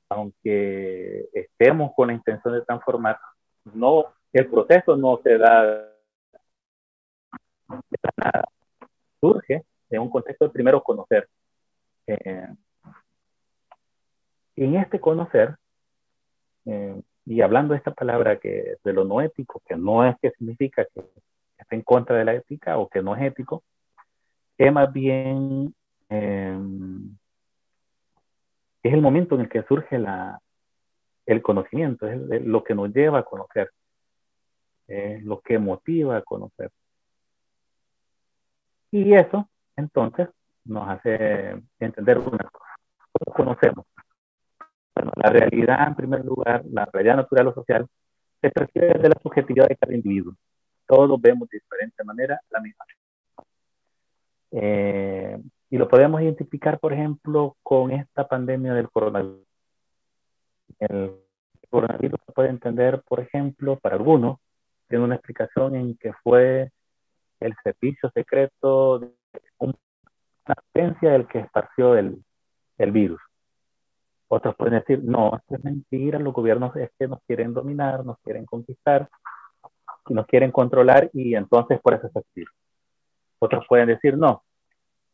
aunque 0.09 1.29
estemos 1.31 1.91
con 1.95 2.07
la 2.07 2.15
intención 2.15 2.55
de 2.55 2.65
transformar, 2.65 3.19
no, 3.65 4.05
el 4.33 4.47
proceso 4.49 4.97
no 4.97 5.19
se 5.23 5.37
da 5.37 5.93
nada. 8.15 8.45
Surge 9.19 9.63
en 9.89 10.01
un 10.01 10.09
contexto 10.09 10.45
de 10.45 10.51
primero 10.51 10.81
conocer. 10.81 11.27
Eh, 12.07 12.47
en 14.55 14.75
este 14.75 14.99
conocer, 14.99 15.55
eh, 16.65 17.01
y 17.25 17.41
hablando 17.41 17.73
de 17.73 17.77
esta 17.77 17.93
palabra 17.93 18.39
que 18.39 18.77
de 18.83 18.93
lo 18.93 19.03
no 19.03 19.21
ético, 19.21 19.61
que 19.67 19.75
no 19.75 20.05
es 20.05 20.15
que 20.21 20.31
significa 20.31 20.85
que 20.85 21.01
esté 21.57 21.75
en 21.75 21.81
contra 21.81 22.15
de 22.17 22.25
la 22.25 22.33
ética 22.33 22.77
o 22.77 22.87
que 22.87 23.01
no 23.01 23.15
es 23.15 23.23
ético, 23.23 23.63
es 24.57 24.71
más 24.73 24.91
bien 24.91 25.75
eh, 26.09 26.57
es 28.83 28.93
el 28.93 29.01
momento 29.01 29.35
en 29.35 29.41
el 29.41 29.49
que 29.49 29.63
surge 29.63 29.99
la, 29.99 30.39
el 31.25 31.41
conocimiento, 31.41 32.07
es, 32.07 32.45
lo 32.45 32.63
que 32.63 32.73
nos 32.73 32.93
lleva 32.93 33.19
a 33.19 33.23
conocer, 33.23 33.69
es 34.87 35.23
lo 35.23 35.41
que 35.41 35.59
motiva 35.59 36.17
a 36.17 36.21
conocer. 36.21 36.71
Y 38.97 39.13
eso, 39.13 39.47
entonces, 39.75 40.27
nos 40.65 40.89
hace 40.89 41.61
entender 41.79 42.17
una 42.17 42.49
cosa. 42.51 42.73
conocemos? 43.35 43.85
Bueno, 44.95 45.11
la 45.15 45.29
realidad, 45.29 45.87
en 45.87 45.95
primer 45.95 46.25
lugar, 46.25 46.63
la 46.71 46.85
realidad 46.91 47.17
natural 47.17 47.49
o 47.49 47.53
social, 47.53 47.85
se 48.41 48.49
percibe 48.49 48.87
desde 48.87 49.09
la 49.09 49.19
subjetividad 49.21 49.67
de 49.67 49.75
cada 49.75 49.93
individuo. 49.93 50.33
Todos 50.87 51.21
vemos 51.21 51.47
de 51.49 51.59
diferente 51.59 52.03
manera 52.03 52.41
la 52.49 52.59
misma. 52.59 52.85
Eh, 54.49 55.39
y 55.69 55.77
lo 55.77 55.87
podemos 55.87 56.19
identificar, 56.19 56.79
por 56.79 56.91
ejemplo, 56.91 57.55
con 57.61 57.91
esta 57.91 58.27
pandemia 58.27 58.73
del 58.73 58.89
coronavirus. 58.89 59.45
El 60.79 61.11
coronavirus 61.69 62.19
se 62.25 62.31
puede 62.31 62.49
entender, 62.49 63.03
por 63.07 63.19
ejemplo, 63.19 63.77
para 63.77 63.95
algunos, 63.95 64.39
tiene 64.87 65.03
una 65.03 65.15
explicación 65.15 65.75
en 65.75 65.95
que 65.97 66.13
fue 66.23 66.71
el 67.39 67.55
servicio 67.63 68.09
secreto 68.13 68.99
de 68.99 69.11
una 69.59 69.73
agencia 70.45 71.15
el 71.15 71.27
que 71.27 71.39
esparció 71.39 71.95
el, 71.95 72.23
el 72.77 72.91
virus. 72.91 73.21
Otros 74.29 74.55
pueden 74.55 74.79
decir, 74.79 75.01
no, 75.03 75.35
esto 75.37 75.55
es 75.55 75.63
mentira, 75.63 76.19
los 76.19 76.33
gobiernos 76.33 76.75
es 76.75 76.91
que 76.99 77.07
nos 77.07 77.21
quieren 77.25 77.53
dominar, 77.53 78.05
nos 78.05 78.17
quieren 78.19 78.45
conquistar, 78.45 79.09
nos 80.09 80.25
quieren 80.27 80.51
controlar 80.51 81.09
y 81.13 81.35
entonces 81.35 81.79
por 81.81 81.93
eso 81.93 82.07
es 82.07 82.15
así. 82.15 82.43
Otros 83.39 83.65
pueden 83.67 83.87
decir, 83.87 84.17
no, 84.17 84.43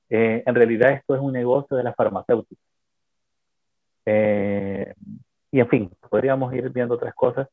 eh, 0.09 0.43
en 0.45 0.55
realidad 0.55 0.91
esto 0.91 1.15
es 1.15 1.21
un 1.21 1.33
negocio 1.33 1.77
de 1.77 1.83
la 1.83 1.93
farmacéutica. 1.93 2.61
Eh, 4.05 4.93
y 5.51 5.59
en 5.59 5.69
fin, 5.69 5.91
podríamos 6.09 6.53
ir 6.53 6.69
viendo 6.69 6.95
otras 6.95 7.13
cosas 7.13 7.47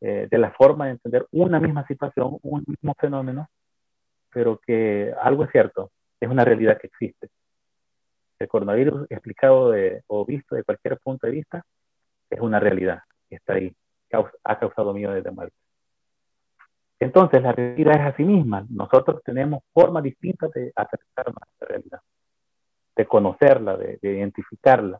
eh, 0.00 0.28
de 0.30 0.38
la 0.38 0.50
forma 0.52 0.86
de 0.86 0.92
entender 0.92 1.26
una 1.32 1.58
misma 1.60 1.86
situación, 1.86 2.38
un 2.42 2.64
mismo 2.66 2.94
fenómeno, 2.98 3.48
pero 4.34 4.58
que 4.58 5.14
algo 5.22 5.44
es 5.44 5.50
cierto, 5.52 5.92
es 6.20 6.28
una 6.28 6.44
realidad 6.44 6.78
que 6.78 6.88
existe. 6.88 7.28
El 8.38 8.48
coronavirus 8.48 9.06
explicado 9.08 9.72
o 10.08 10.26
visto 10.26 10.56
de 10.56 10.64
cualquier 10.64 10.98
punto 10.98 11.26
de 11.26 11.32
vista 11.32 11.64
es 12.28 12.40
una 12.40 12.58
realidad 12.58 12.98
que 13.28 13.36
está 13.36 13.54
ahí, 13.54 13.74
ha 14.42 14.58
causado 14.58 14.92
millones 14.92 15.22
de 15.22 15.30
muertes. 15.30 15.58
Entonces, 16.98 17.42
la 17.42 17.52
realidad 17.52 17.94
es 18.00 18.14
así 18.14 18.24
misma. 18.24 18.64
Nosotros 18.68 19.22
tenemos 19.24 19.62
formas 19.72 20.02
distintas 20.02 20.50
de 20.52 20.72
acercarnos 20.74 21.36
a 21.36 21.46
esta 21.52 21.66
realidad, 21.66 22.00
de 22.96 23.06
conocerla, 23.06 23.76
de, 23.76 23.98
identificarla. 24.02 24.98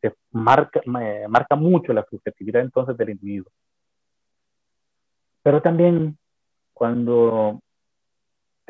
Se 0.00 0.14
marca, 0.32 0.80
marca 1.28 1.56
mucho 1.56 1.92
la 1.92 2.04
subjetividad 2.08 2.62
entonces 2.62 2.96
del 2.96 3.10
individuo. 3.10 3.52
Pero 5.42 5.60
también 5.60 6.16
cuando 6.72 7.60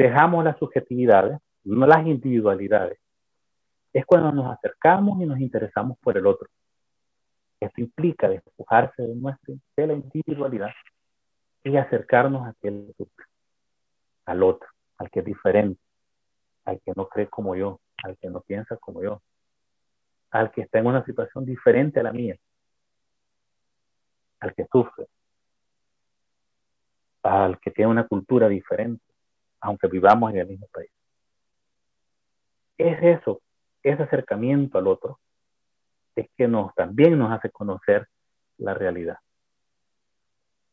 dejamos 0.02 0.44
las 0.44 0.59
subjetividades, 0.59 1.38
no 1.62 1.87
las 1.87 2.04
individualidades, 2.04 2.99
es 3.92 4.04
cuando 4.04 4.32
nos 4.32 4.52
acercamos 4.52 5.21
y 5.21 5.26
nos 5.26 5.38
interesamos 5.38 5.97
por 5.99 6.18
el 6.18 6.26
otro. 6.26 6.49
Esto 7.61 7.80
implica 7.80 8.28
despojarse 8.28 9.02
de, 9.02 9.14
nuestra, 9.14 9.54
de 9.76 9.87
la 9.87 9.92
individualidad 9.92 10.71
y 11.62 11.76
acercarnos 11.76 12.44
a 12.47 12.50
aquel 12.50 12.92
al 14.25 14.42
otro, 14.42 14.68
al 14.99 15.09
que 15.11 15.21
es 15.21 15.25
diferente, 15.25 15.80
al 16.64 16.80
que 16.80 16.92
no 16.97 17.06
cree 17.06 17.28
como 17.28 17.54
yo, 17.54 17.80
al 18.02 18.16
que 18.18 18.28
no 18.28 18.40
piensa 18.40 18.76
como 18.78 19.02
yo, 19.02 19.23
al 20.30 20.50
que 20.50 20.62
está 20.62 20.80
en 20.80 20.87
una 20.87 21.04
situación 21.04 21.44
diferente 21.44 22.00
a 22.00 22.02
la 22.02 22.12
mía, 22.12 22.37
al 24.40 24.52
que 24.54 24.66
sufre, 24.66 25.06
al 27.23 27.61
que 27.61 27.71
tiene 27.71 27.90
una 27.90 28.09
cultura 28.09 28.49
diferente, 28.49 29.12
aunque 29.62 29.87
vivamos 29.87 30.31
en 30.33 30.38
el 30.38 30.49
mismo 30.49 30.66
país. 30.73 30.90
Es 32.76 32.99
eso, 33.00 33.40
ese 33.83 34.02
acercamiento 34.02 34.76
al 34.76 34.88
otro, 34.88 35.21
es 36.16 36.28
que 36.37 36.49
nos, 36.49 36.75
también 36.75 37.19
nos 37.19 37.31
hace 37.33 37.49
conocer 37.50 38.09
la 38.59 38.75
realidad. 38.75 39.16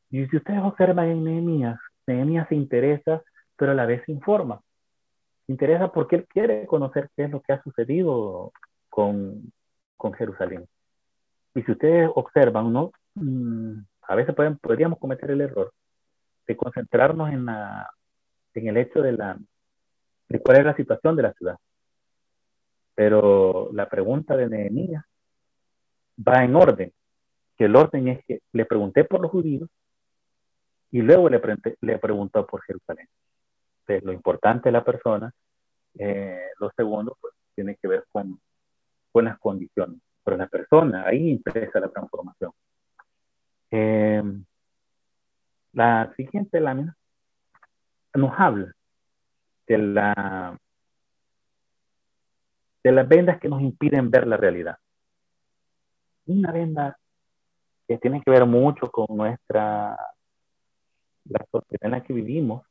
Y 0.10 0.25
si 0.25 0.38
ustedes 0.38 0.60
observan 0.62 1.08
en 1.10 1.24
Nehemías, 1.24 1.79
Nehemías 2.08 2.48
se 2.50 2.55
interesa, 2.55 3.22
pero 3.55 3.72
a 3.72 3.75
la 3.75 3.86
vez 3.86 4.03
se 4.05 4.12
informa. 4.12 4.60
Se 5.46 5.51
interesa 5.51 5.91
porque 5.91 6.15
él 6.17 6.27
quiere 6.27 6.65
conocer 6.65 7.10
qué 7.15 7.25
es 7.25 7.29
lo 7.29 7.41
que 7.41 7.53
ha 7.53 7.62
sucedido 7.62 8.51
con, 8.89 9.53
con 9.98 10.13
Jerusalén. 10.13 10.67
Y 11.53 11.62
si 11.62 11.72
ustedes 11.72 12.10
observan, 12.15 12.74
¿no? 12.74 12.91
Mm, 13.13 13.81
a 14.01 14.15
veces 14.15 14.36
podríamos 14.62 14.98
cometer 14.98 15.29
el 15.29 15.41
error 15.41 15.72
de 16.48 16.58
concentrarnos 16.58 17.29
en, 17.29 17.46
la, 17.46 17.88
en 18.59 18.67
el 18.67 18.77
hecho 18.77 19.01
de, 19.01 19.13
la, 19.13 19.37
de 20.27 20.39
cuál 20.39 20.57
es 20.57 20.65
la 20.65 20.75
situación 20.75 21.15
de 21.15 21.23
la 21.23 21.33
ciudad. 21.33 21.57
Pero 22.95 23.69
la 23.73 23.87
pregunta 23.89 24.35
de 24.35 24.49
Nehemías 24.49 25.05
va 26.27 26.43
en 26.43 26.55
orden, 26.55 26.91
que 27.57 27.65
el 27.65 27.75
orden 27.75 28.09
es 28.09 28.25
que 28.25 28.41
le 28.51 28.65
pregunté 28.65 29.05
por 29.05 29.21
los 29.21 29.31
judíos 29.31 29.69
y 30.91 31.01
luego 31.01 31.29
le, 31.29 31.41
le 31.81 31.97
preguntó 31.97 32.45
por 32.45 32.61
Jerusalén. 32.63 33.07
Entonces, 33.81 34.03
lo 34.03 34.13
importante 34.13 34.69
de 34.69 34.73
la 34.73 34.83
persona, 34.83 35.31
eh, 35.97 36.49
lo 36.59 36.71
segundo, 36.71 37.17
pues 37.19 37.33
tiene 37.55 37.75
que 37.75 37.87
ver 37.87 38.05
con, 38.11 38.39
con 39.11 39.25
las 39.25 39.39
condiciones. 39.39 39.99
Pero 40.23 40.37
la 40.37 40.47
persona, 40.47 41.05
ahí 41.07 41.31
empieza 41.31 41.79
la 41.79 41.89
transformación. 41.89 42.51
Eh, 43.71 44.23
la 45.73 46.11
siguiente 46.15 46.59
lámina 46.59 46.95
nos 48.19 48.38
habla 48.38 48.73
de 49.67 49.77
la 49.77 50.59
de 52.83 52.91
las 52.91 53.07
vendas 53.07 53.39
que 53.39 53.49
nos 53.49 53.61
impiden 53.61 54.09
ver 54.09 54.25
la 54.25 54.38
realidad. 54.38 54.77
Una 56.25 56.51
venda 56.51 56.97
que 57.88 57.97
tiene 57.97 58.21
que 58.21 58.31
ver 58.31 58.45
mucho 58.45 58.91
con 58.91 59.07
nuestra 59.17 59.97
la 61.25 61.45
sociedad 61.51 61.81
en 61.81 61.91
la 61.91 62.03
que 62.03 62.13
vivimos 62.13 62.65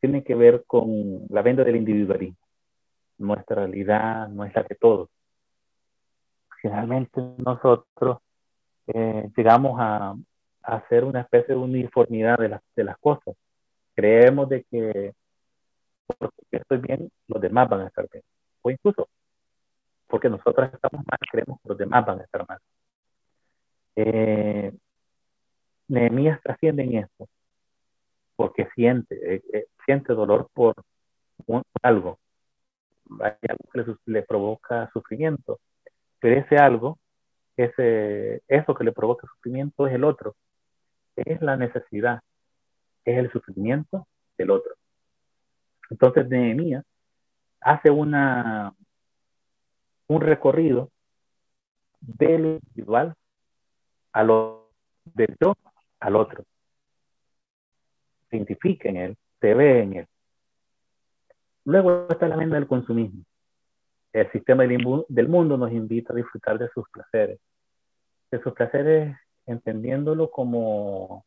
tiene 0.00 0.22
que 0.22 0.34
ver 0.34 0.64
con 0.66 1.26
la 1.28 1.42
venda 1.42 1.64
del 1.64 1.76
individualismo. 1.76 2.38
Nuestra 3.18 3.56
realidad 3.56 4.28
no 4.28 4.44
es 4.44 4.54
la 4.54 4.62
de 4.62 4.74
todos. 4.74 5.08
Finalmente 6.60 7.20
nosotros 7.38 8.18
eh, 8.88 9.30
llegamos 9.36 9.78
a, 9.80 10.14
hacer 10.62 11.04
una 11.04 11.20
especie 11.20 11.54
de 11.54 11.60
uniformidad 11.60 12.38
de 12.38 12.84
las 12.84 12.98
cosas. 12.98 13.36
Creemos 13.96 14.48
de 14.48 14.64
que 14.70 15.12
porque 16.06 16.36
estoy 16.52 16.78
bien, 16.78 17.10
los 17.26 17.40
demás 17.40 17.68
van 17.68 17.80
a 17.80 17.86
estar 17.88 18.08
bien. 18.12 18.22
O 18.62 18.70
incluso 18.70 19.08
porque 20.06 20.28
nosotros 20.28 20.70
estamos 20.72 21.04
mal, 21.04 21.18
creemos 21.30 21.60
que 21.60 21.68
los 21.68 21.78
demás 21.78 22.06
van 22.06 22.20
a 22.20 22.22
estar 22.22 22.46
mal. 22.46 22.58
Eh, 23.96 24.72
Nehemías 25.88 26.40
trasciende 26.42 26.84
en 26.84 26.98
esto 26.98 27.28
porque 28.36 28.68
siente, 28.74 29.34
eh, 29.34 29.42
eh, 29.52 29.66
siente 29.84 30.12
dolor 30.12 30.48
por 30.52 30.74
algo. 31.82 32.18
Hay 33.20 33.32
algo 33.48 33.64
que 33.72 34.10
le, 34.10 34.22
provoca 34.22 34.90
sufrimiento, 34.92 35.58
pero 36.20 36.40
ese 36.40 36.56
algo, 36.56 36.98
ese, 37.56 38.42
eso 38.48 38.74
que 38.74 38.84
le 38.84 38.92
provoca 38.92 39.26
sufrimiento 39.26 39.86
es 39.86 39.94
el 39.94 40.04
otro, 40.04 40.34
es 41.16 41.40
la 41.40 41.56
necesidad, 41.56 42.20
es 43.06 43.18
el 43.18 43.30
sufrimiento 43.30 44.06
del 44.36 44.50
otro. 44.50 44.74
Entonces 45.88 46.28
Nehemías 46.28 46.84
hace 47.60 47.90
una, 47.90 48.74
un 50.08 50.20
recorrido 50.20 50.90
de 52.00 52.38
lo 52.38 52.48
individual 52.54 53.14
a 54.12 54.22
lo 54.22 54.70
del 55.04 55.36
yo 55.40 55.54
al 56.00 56.16
otro 56.16 56.44
se 58.28 58.36
identifica 58.36 58.88
en 58.88 58.96
él, 58.96 59.16
se 59.40 59.54
ve 59.54 59.82
en 59.82 59.92
él. 59.94 60.06
Luego 61.64 62.06
está 62.10 62.28
la 62.28 62.36
venda 62.36 62.56
del 62.56 62.68
consumismo. 62.68 63.24
El 64.12 64.30
sistema 64.32 64.64
del 64.64 65.28
mundo 65.28 65.56
nos 65.56 65.72
invita 65.72 66.12
a 66.12 66.16
disfrutar 66.16 66.58
de 66.58 66.68
sus 66.70 66.88
placeres. 66.90 67.38
De 68.30 68.40
sus 68.42 68.52
placeres 68.54 69.16
entendiéndolo 69.46 70.30
como 70.30 71.25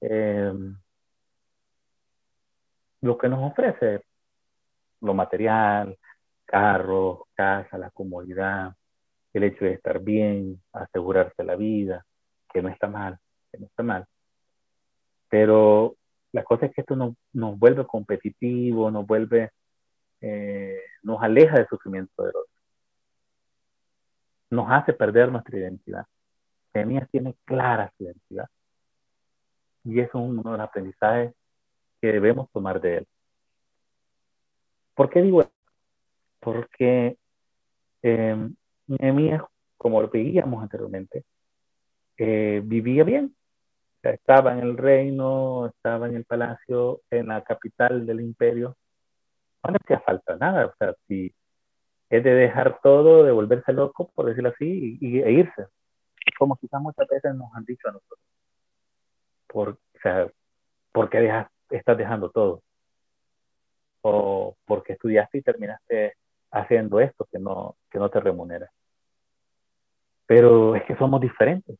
eh, 0.00 0.52
lo 3.00 3.18
que 3.18 3.28
nos 3.28 3.52
ofrece 3.52 4.02
lo 5.00 5.14
material, 5.14 5.96
carros, 6.44 7.20
casa, 7.34 7.78
la 7.78 7.90
comodidad, 7.90 8.74
el 9.32 9.44
hecho 9.44 9.64
de 9.64 9.72
estar 9.74 10.00
bien, 10.00 10.60
asegurarse 10.72 11.44
la 11.44 11.56
vida, 11.56 12.04
que 12.52 12.62
no 12.62 12.68
está 12.68 12.88
mal, 12.88 13.18
que 13.52 13.58
no 13.58 13.66
está 13.66 13.82
mal. 13.82 14.06
Pero 15.28 15.96
la 16.32 16.42
cosa 16.42 16.66
es 16.66 16.74
que 16.74 16.80
esto 16.80 16.96
nos, 16.96 17.14
nos 17.32 17.58
vuelve 17.58 17.86
competitivo, 17.86 18.90
nos 18.90 19.06
vuelve, 19.06 19.50
eh, 20.20 20.80
nos 21.02 21.22
aleja 21.22 21.56
del 21.56 21.68
sufrimiento 21.68 22.22
del 22.22 22.36
otro. 22.36 22.52
Nos 24.50 24.66
hace 24.70 24.94
perder 24.94 25.30
nuestra 25.30 25.58
identidad. 25.58 26.06
Nehemías 26.72 27.08
tiene 27.10 27.34
clara 27.44 27.92
su 27.96 28.04
identidad. 28.04 28.48
Y 29.88 30.00
eso 30.00 30.18
es 30.18 30.24
uno 30.28 30.42
de 30.42 30.58
los 30.58 30.60
aprendizajes 30.60 31.34
que 32.00 32.12
debemos 32.12 32.50
tomar 32.52 32.80
de 32.80 32.98
él. 32.98 33.06
¿Por 34.94 35.08
qué 35.08 35.22
digo 35.22 35.40
esto? 35.40 35.52
Porque 36.40 37.16
eh, 38.02 38.48
Nehemías, 38.86 39.42
como 39.76 40.02
lo 40.02 40.08
veíamos 40.08 40.62
anteriormente, 40.62 41.24
eh, 42.18 42.60
vivía 42.64 43.04
bien, 43.04 43.34
estaba 44.02 44.52
en 44.52 44.60
el 44.60 44.76
reino, 44.76 45.66
estaba 45.66 46.06
en 46.08 46.16
el 46.16 46.24
palacio, 46.24 47.00
en 47.10 47.28
la 47.28 47.42
capital 47.42 48.06
del 48.06 48.20
imperio. 48.20 48.76
No 49.64 49.70
le 49.70 49.78
hacía 49.82 50.00
falta 50.00 50.36
nada. 50.36 50.66
O 50.66 50.74
sea, 50.78 50.94
si 51.06 51.32
es 52.10 52.22
de 52.22 52.34
dejar 52.34 52.80
todo, 52.82 53.24
de 53.24 53.32
volverse 53.32 53.72
loco, 53.72 54.10
por 54.14 54.26
decirlo 54.26 54.50
así, 54.50 54.98
y, 55.00 55.20
e 55.20 55.32
irse. 55.32 55.66
Como 56.38 56.56
quizás 56.56 56.80
muchas 56.80 57.08
veces 57.08 57.34
nos 57.34 57.54
han 57.54 57.64
dicho 57.64 57.88
a 57.88 57.92
nosotros. 57.92 58.20
Por, 59.48 59.70
o 59.70 60.00
sea, 60.02 60.28
¿por 60.92 61.10
qué 61.10 61.18
dejas, 61.18 61.48
estás 61.70 61.98
dejando 61.98 62.30
todo? 62.30 62.62
O 64.02 64.56
porque 64.64 64.92
estudiaste 64.92 65.38
y 65.38 65.42
terminaste 65.42 66.14
haciendo 66.52 67.00
esto 67.00 67.26
que 67.30 67.38
no, 67.38 67.76
que 67.90 67.98
no 67.98 68.08
te 68.08 68.20
remunera. 68.20 68.70
Pero 70.26 70.76
es 70.76 70.84
que 70.84 70.96
somos 70.96 71.20
diferentes 71.20 71.78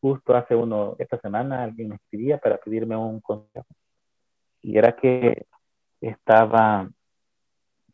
justo 0.00 0.36
hace 0.36 0.54
uno, 0.54 0.94
esta 0.98 1.18
semana 1.20 1.64
alguien 1.64 1.88
me 1.88 1.96
escribía 1.96 2.38
para 2.38 2.58
pedirme 2.58 2.96
un 2.96 3.20
consejo. 3.20 3.66
Y 4.62 4.78
era 4.78 4.94
que 4.94 5.46
estaba 6.00 6.88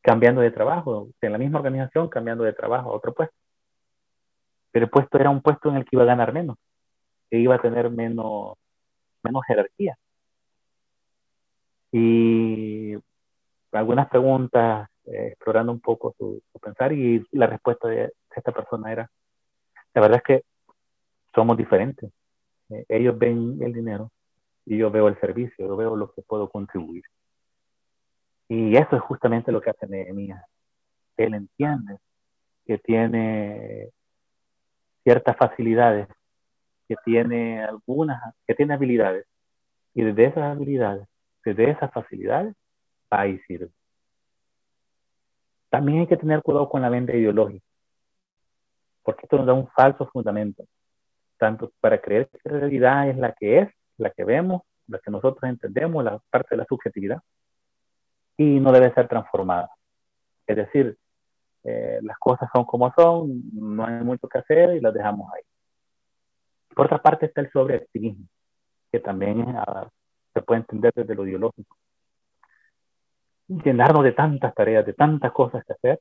cambiando 0.03 0.41
de 0.41 0.51
trabajo, 0.51 1.09
en 1.21 1.33
la 1.33 1.39
misma 1.39 1.61
organización, 1.61 2.09
cambiando 2.09 2.45
de 2.45 2.53
trabajo 2.53 2.91
a 2.91 2.97
otro 2.97 3.15
puesto. 3.15 3.35
Pero 4.73 4.87
el 4.87 4.91
puesto 4.91 5.19
era 5.19 5.31
un 5.31 5.41
puesto 5.41 5.71
en 5.71 5.77
el 5.77 5.85
que 5.85 5.97
iba 5.97 6.03
a 6.03 6.07
ganar 6.07 6.33
menos, 6.33 6.57
que 7.31 7.39
iba 7.39 7.55
a 7.55 7.61
tener 7.61 7.91
menos, 7.91 8.59
menos 9.23 9.43
jerarquía. 9.47 9.97
Y 11.93 12.95
algunas 13.73 14.09
preguntas, 14.09 14.89
eh, 15.05 15.29
explorando 15.33 15.73
un 15.73 15.81
poco 15.81 16.15
su, 16.19 16.43
su, 16.53 16.59
pensar, 16.59 16.93
y 16.93 17.27
la 17.33 17.47
respuesta 17.47 17.89
de 17.89 18.13
esta 18.35 18.53
persona 18.53 18.93
era, 18.93 19.11
la 19.95 20.01
verdad 20.01 20.19
es 20.19 20.23
que 20.23 20.45
somos 21.35 21.57
diferentes. 21.57 22.11
Eh, 22.71 22.85
ellos 22.89 23.19
ven 23.19 23.59
el 23.61 23.73
dinero 23.73 24.11
y 24.65 24.79
yo 24.79 24.91
veo 24.91 25.09
el 25.09 25.19
servicio, 25.21 25.67
yo 25.67 25.77
veo 25.77 25.97
lo 25.97 26.13
que 26.13 26.23
puedo 26.23 26.49
contribuir. 26.49 27.05
Y 28.49 28.77
eso 28.77 28.97
es 28.97 29.03
justamente 29.03 29.53
lo 29.53 29.61
que 29.61 29.71
hace 29.71 29.87
Nehemías. 29.87 30.45
Él 31.17 31.35
entiende 31.35 31.99
que 32.67 32.79
tiene 32.79 33.91
ciertas 35.03 35.37
facilidades, 35.37 36.09
que 36.89 36.97
tiene 37.05 37.63
algunas, 37.63 38.35
que 38.47 38.55
tiene 38.55 38.75
habilidades, 38.75 39.27
y 39.95 40.03
desde 40.03 40.27
esas 40.27 40.45
habilidades, 40.45 41.07
desde 41.45 41.71
esas 41.71 41.93
facilidades, 41.93 42.55
va 43.13 43.27
y 43.27 43.39
sirve. 43.41 43.71
También 45.71 46.01
hay 46.01 46.07
que 46.07 46.17
tener 46.17 46.43
cuidado 46.43 46.69
con 46.69 46.83
la 46.83 46.91
venta 46.91 47.15
ideológica, 47.15 47.65
porque 49.03 49.23
esto 49.25 49.39
nos 49.39 49.47
da 49.47 49.55
un 49.55 49.69
falso 49.69 50.07
fundamento, 50.07 50.65
tanto 51.39 51.73
para 51.81 52.01
creer 52.01 52.29
que 52.29 52.51
la 52.51 52.61
realidad 52.61 53.09
es 53.09 53.17
la 53.17 53.33
que 53.33 53.59
es, 53.61 53.69
la 53.97 54.11
que 54.11 54.25
vemos, 54.25 54.63
la 54.87 54.99
que 54.99 55.11
nosotros 55.11 55.43
entendemos, 55.49 56.05
la 56.05 56.19
parte 56.31 56.49
de 56.51 56.59
la 56.59 56.67
subjetividad, 56.67 57.21
y 58.37 58.61
no 58.61 58.73
debe 58.73 58.93
ser 58.95 59.09
transformada. 59.09 59.71
Es 60.47 60.57
decir, 60.57 60.97
eh, 61.65 62.01
las 62.03 62.19
cosas 62.19 62.49
son 62.53 62.65
como 62.65 62.93
son, 62.95 63.43
no 63.53 63.87
hay 63.87 64.03
mucho 64.03 64.29
que 64.29 64.39
hacer 64.39 64.77
y 64.77 64.81
las 64.81 64.93
dejamos 64.93 65.31
ahí. 65.33 65.43
Por 66.75 66.87
otra 66.87 67.03
parte 67.03 67.27
está 67.27 67.41
el 67.41 67.51
sobreactivismo, 67.51 68.27
que 68.91 69.01
también 69.01 69.45
ah, 69.57 69.89
se 70.33 70.43
puede 70.43 70.61
entender 70.61 70.93
desde 70.95 71.15
lo 71.15 71.27
ideológico. 71.27 71.77
Llenarnos 73.49 74.05
de 74.05 74.13
tantas 74.13 74.55
tareas, 74.55 74.87
de 74.87 74.95
tantas 74.95 75.33
cosas 75.33 75.65
que 75.65 75.73
hacer, 75.73 76.01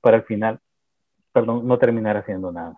para 0.00 0.18
al 0.18 0.24
final, 0.24 0.58
perdón, 1.32 1.66
no 1.66 1.78
terminar 1.78 2.16
haciendo 2.16 2.52
nada. 2.52 2.76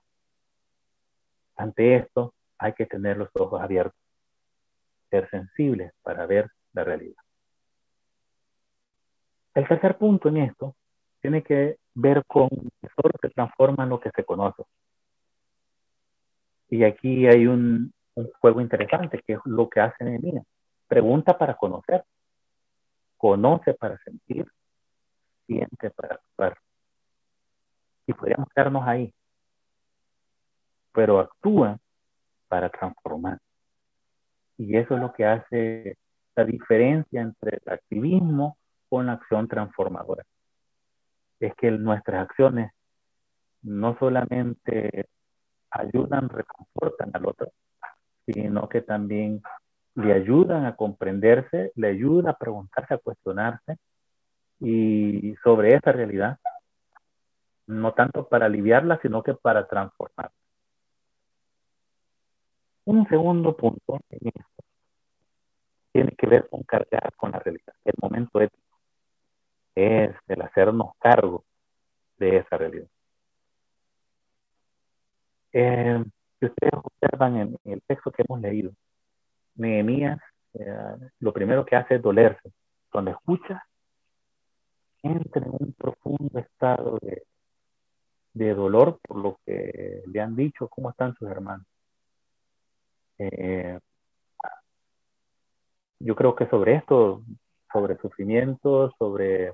Ante 1.57 1.97
esto 1.97 2.35
hay 2.59 2.73
que 2.75 2.87
tener 2.87 3.17
los 3.17 3.29
ojos 3.35 3.61
abiertos, 3.61 3.99
ser 5.11 5.29
sensibles 5.31 5.93
para 6.03 6.27
ver 6.27 6.51
la 6.73 6.85
realidad. 6.85 7.23
El 9.55 9.69
tercer 9.69 9.97
punto 9.97 10.29
en 10.29 10.39
esto 10.39 10.75
tiene 11.21 11.43
que 11.43 11.79
ver 11.95 12.25
con 12.27 12.49
que 12.49 12.89
solo 12.95 13.13
se 13.21 13.31
transforma 13.31 13.85
en 13.85 13.91
lo 13.91 14.01
que 14.01 14.11
se 14.11 14.25
conoce. 14.25 14.65
Y 16.75 16.83
aquí 16.83 17.29
hay 17.29 17.47
un, 17.47 17.95
juego 18.41 18.61
interesante, 18.61 19.23
que 19.25 19.35
es 19.35 19.39
lo 19.45 19.69
que 19.69 19.79
hace. 19.79 20.21
Pregunta 20.89 21.39
para 21.39 21.55
conocer, 21.55 22.03
conoce 23.17 23.75
para 23.75 23.97
sentir, 23.99 24.45
siente 25.47 25.91
para 25.91 26.17
actuar. 26.17 26.59
Y 28.09 28.13
podríamos 28.13 28.49
quedarnos 28.49 28.83
ahí, 28.89 29.15
pero 30.91 31.21
actúa 31.21 31.79
para 32.49 32.69
transformar. 32.71 33.39
Y 34.59 34.77
eso 34.77 34.97
es 34.97 35.01
lo 35.01 35.13
que 35.13 35.27
hace 35.27 35.97
la 36.35 36.45
diferencia 36.45 37.23
entre 37.23 37.61
el 37.65 37.73
activismo 37.73 38.59
con 38.89 39.07
la 39.07 39.13
acción 39.13 39.47
transformadora. 39.47 40.25
Es 41.39 41.55
que 41.55 41.71
nuestras 41.71 42.29
acciones 42.29 42.73
no 43.63 43.97
solamente 43.97 45.07
ayudan, 45.75 46.29
reconfortan 46.29 47.11
al 47.13 47.27
otro, 47.27 47.49
sino 48.27 48.69
que 48.69 48.81
también 48.81 49.43
le 49.95 50.13
ayudan 50.13 50.67
a 50.67 50.77
comprenderse, 50.77 51.73
le 51.77 51.89
ayudan 51.89 52.29
a 52.29 52.39
preguntarse, 52.39 52.95
a 52.95 52.99
cuestionarse 52.99 53.77
y 54.61 55.35
sobre 55.43 55.75
esa 55.75 55.93
realidad, 55.93 56.39
no 57.67 57.93
tanto 57.93 58.29
para 58.29 58.47
aliviarla, 58.47 58.99
sino 59.03 59.23
que 59.23 59.35
para 59.35 59.67
transformarla. 59.67 60.33
Un 62.87 63.07
segundo 63.09 63.57
punto 63.57 64.01
en 64.11 64.29
esto 64.29 64.65
tiene 65.93 66.13
que 66.19 66.27
ver 66.27 66.49
con 66.49 66.63
cargar 66.63 67.13
con 67.17 67.31
la 67.31 67.39
realidad, 67.39 67.75
el 67.85 67.95
momento 68.01 68.41
ético 68.41 68.65
es 69.75 70.15
el 70.29 70.43
hacernos 70.43 70.93
cargo 70.99 71.45
de 72.19 72.39
esa 72.39 72.57
realidad. 72.57 72.89
Eh, 75.57 76.05
si 76.41 76.47
ustedes 76.47 76.73
observan 76.75 77.37
en, 77.37 77.57
el 77.65 77.81
texto 77.83 78.11
que 78.11 78.25
hemos 78.27 78.41
leído, 78.41 78.73
Nehemías 79.55 80.19
eh, 80.55 80.97
lo 81.21 81.33
primero 81.33 81.65
que 81.65 81.77
hace 81.77 81.95
es 81.95 82.03
dolerse. 82.03 82.53
Cuando 82.91 83.13
escucha, 83.13 83.65
entra 85.01 85.47
en 85.47 85.53
un 85.53 85.73
profundo 85.75 86.41
estado 86.41 86.99
de, 87.01 87.23
de 88.33 88.53
dolor 88.53 88.99
por 89.07 89.19
lo 89.19 89.39
que 89.47 90.03
le 90.07 90.21
han 90.21 90.35
dicho, 90.35 90.69
cómo 90.69 90.91
están 90.91 91.15
sus 91.15 91.29
hermanos. 91.31 91.67
Eh, 93.19 93.79
yo 96.01 96.17
creo 96.17 96.35
que 96.35 96.49
sobre 96.49 96.75
esto, 96.75 97.23
sobre 97.73 97.97
sufrimiento, 97.99 98.93
sobre 98.99 99.53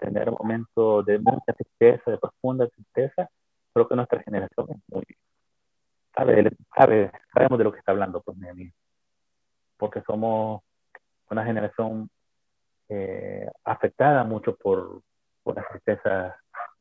tener 0.00 0.32
momentos 0.32 1.06
de 1.06 1.20
mucha 1.20 1.52
tristeza, 1.52 2.10
de 2.10 2.18
profunda 2.18 2.66
tristeza, 2.66 3.30
creo 3.78 3.88
que 3.88 3.96
nuestra 3.96 4.22
generación 4.22 4.66
es 4.70 4.76
muy, 4.88 5.04
sabe, 6.14 6.50
sabe, 6.76 7.12
sabemos 7.32 7.58
de 7.58 7.64
lo 7.64 7.72
que 7.72 7.78
está 7.78 7.92
hablando, 7.92 8.20
pues, 8.20 8.36
mi 8.36 8.72
porque 9.76 10.02
somos 10.02 10.62
una 11.30 11.44
generación 11.44 12.10
eh, 12.88 13.48
afectada 13.64 14.24
mucho 14.24 14.56
por, 14.56 15.02
por 15.44 15.54
las 15.54 15.68
tristezas 15.68 16.34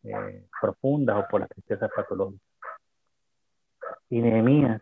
eh, 0.04 0.48
profundas 0.60 1.24
o 1.24 1.28
por 1.30 1.42
las 1.42 1.50
tristezas 1.50 1.92
patológicas. 1.96 2.42
Y 4.10 4.22
Nehemías, 4.22 4.82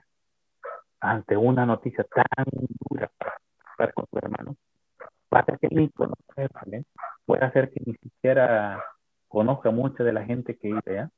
ante 1.02 1.36
una 1.36 1.66
noticia 1.66 2.06
tan 2.06 2.46
dura 2.90 3.12
para, 3.76 3.92
con 3.92 4.06
su 4.10 4.18
hermano, 4.18 4.56
va 5.34 5.40
a 5.40 5.46
ser 5.46 5.60
que 5.60 5.68
el 5.68 5.92
no 5.98 6.14
puede 7.26 7.46
hacer 7.46 7.70
que 7.72 7.82
ni 7.86 7.96
siquiera 7.96 8.82
conozca 9.28 9.72
mucha 9.72 10.04
de 10.04 10.14
la 10.14 10.24
gente 10.24 10.58
que 10.58 10.70
vive 10.70 10.82
allá, 10.86 11.10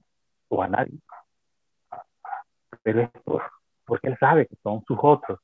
o 0.49 0.63
a 0.63 0.67
nadie. 0.67 0.99
Pero 2.83 3.01
es 3.01 3.09
porque 3.85 4.07
él 4.07 4.17
sabe 4.19 4.47
que 4.47 4.55
son 4.63 4.83
sus 4.85 4.97
otros. 5.01 5.39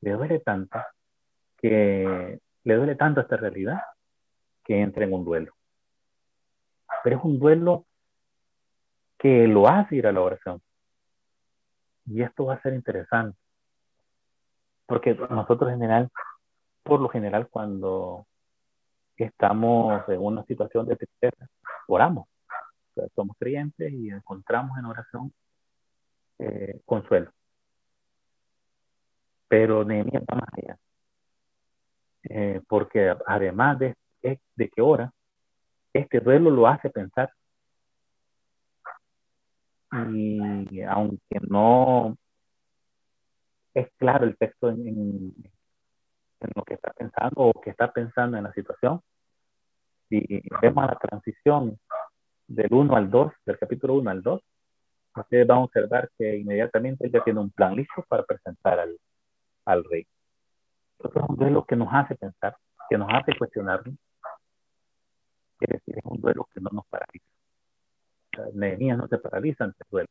Le 0.00 0.12
duele 0.12 0.40
tanto 0.40 0.78
que 1.56 2.40
le 2.64 2.74
duele 2.74 2.94
tanto 2.94 3.20
esta 3.20 3.36
realidad 3.36 3.80
que 4.64 4.80
entra 4.80 5.04
en 5.04 5.12
un 5.12 5.24
duelo. 5.24 5.52
Pero 7.02 7.16
es 7.16 7.24
un 7.24 7.38
duelo 7.38 7.86
que 9.18 9.46
lo 9.48 9.68
hace 9.68 9.96
ir 9.96 10.06
a 10.06 10.12
la 10.12 10.20
oración. 10.20 10.60
Y 12.06 12.22
esto 12.22 12.46
va 12.46 12.54
a 12.54 12.62
ser 12.62 12.74
interesante. 12.74 13.38
Porque 14.86 15.14
nosotros 15.14 15.70
en 15.70 15.80
general 15.80 16.10
por 16.88 17.00
lo 17.00 17.10
general 17.10 17.48
cuando 17.48 18.26
estamos 19.16 20.08
en 20.08 20.24
una 20.24 20.42
situación 20.44 20.86
de 20.86 20.96
tristeza, 20.96 21.46
oramos. 21.86 22.26
Somos 23.14 23.36
creyentes 23.38 23.92
y 23.92 24.10
encontramos 24.10 24.78
en 24.78 24.84
oración 24.84 25.32
eh, 26.38 26.80
consuelo. 26.84 27.32
Pero 29.48 29.84
Nehemías 29.84 30.22
va 30.22 30.36
más 30.36 30.48
allá. 30.52 30.78
Eh, 32.24 32.60
porque 32.68 33.14
además 33.26 33.78
de, 33.78 33.96
de 34.22 34.68
que 34.68 34.82
ora, 34.82 35.12
este 35.92 36.20
duelo 36.20 36.50
lo 36.50 36.66
hace 36.66 36.90
pensar. 36.90 37.32
Y 40.12 40.82
aunque 40.82 41.40
no 41.48 42.16
es 43.72 43.88
claro 43.96 44.26
el 44.26 44.36
texto 44.36 44.68
en, 44.68 45.32
en 46.40 46.50
lo 46.54 46.62
que 46.62 46.74
está 46.74 46.92
pensando 46.92 47.34
o 47.36 47.60
que 47.60 47.70
está 47.70 47.92
pensando 47.92 48.36
en 48.36 48.44
la 48.44 48.52
situación. 48.52 49.00
Si 50.08 50.42
vemos 50.62 50.86
la 50.86 50.96
transición 50.96 51.78
del 52.48 52.72
1 52.72 52.96
al 52.96 53.10
2, 53.10 53.32
del 53.44 53.58
capítulo 53.58 53.94
1 53.94 54.10
al 54.10 54.22
2, 54.22 54.42
ustedes 55.16 55.46
van 55.46 55.58
a 55.58 55.64
observar 55.64 56.10
que 56.16 56.36
inmediatamente 56.38 57.06
él 57.06 57.12
ya 57.12 57.22
tiene 57.22 57.40
un 57.40 57.50
plan 57.50 57.74
listo 57.74 58.04
para 58.08 58.24
presentar 58.24 58.80
al, 58.80 58.98
al 59.66 59.84
rey. 59.84 60.06
Esto 60.98 61.20
es 61.20 61.28
un 61.28 61.36
duelo 61.36 61.64
que 61.64 61.76
nos 61.76 61.88
hace 61.92 62.16
pensar, 62.16 62.56
que 62.88 62.98
nos 62.98 63.08
hace 63.12 63.36
cuestionarnos. 63.36 63.94
Es 65.60 65.68
decir, 65.68 65.98
es 65.98 66.04
un 66.04 66.20
duelo 66.20 66.48
que 66.52 66.60
no 66.60 66.70
nos 66.72 66.86
paraliza. 66.86 67.26
Nehemías 68.54 68.98
no 68.98 69.08
se 69.08 69.18
paraliza 69.18 69.64
ante 69.64 69.82
el 69.84 69.90
duelo. 69.90 70.08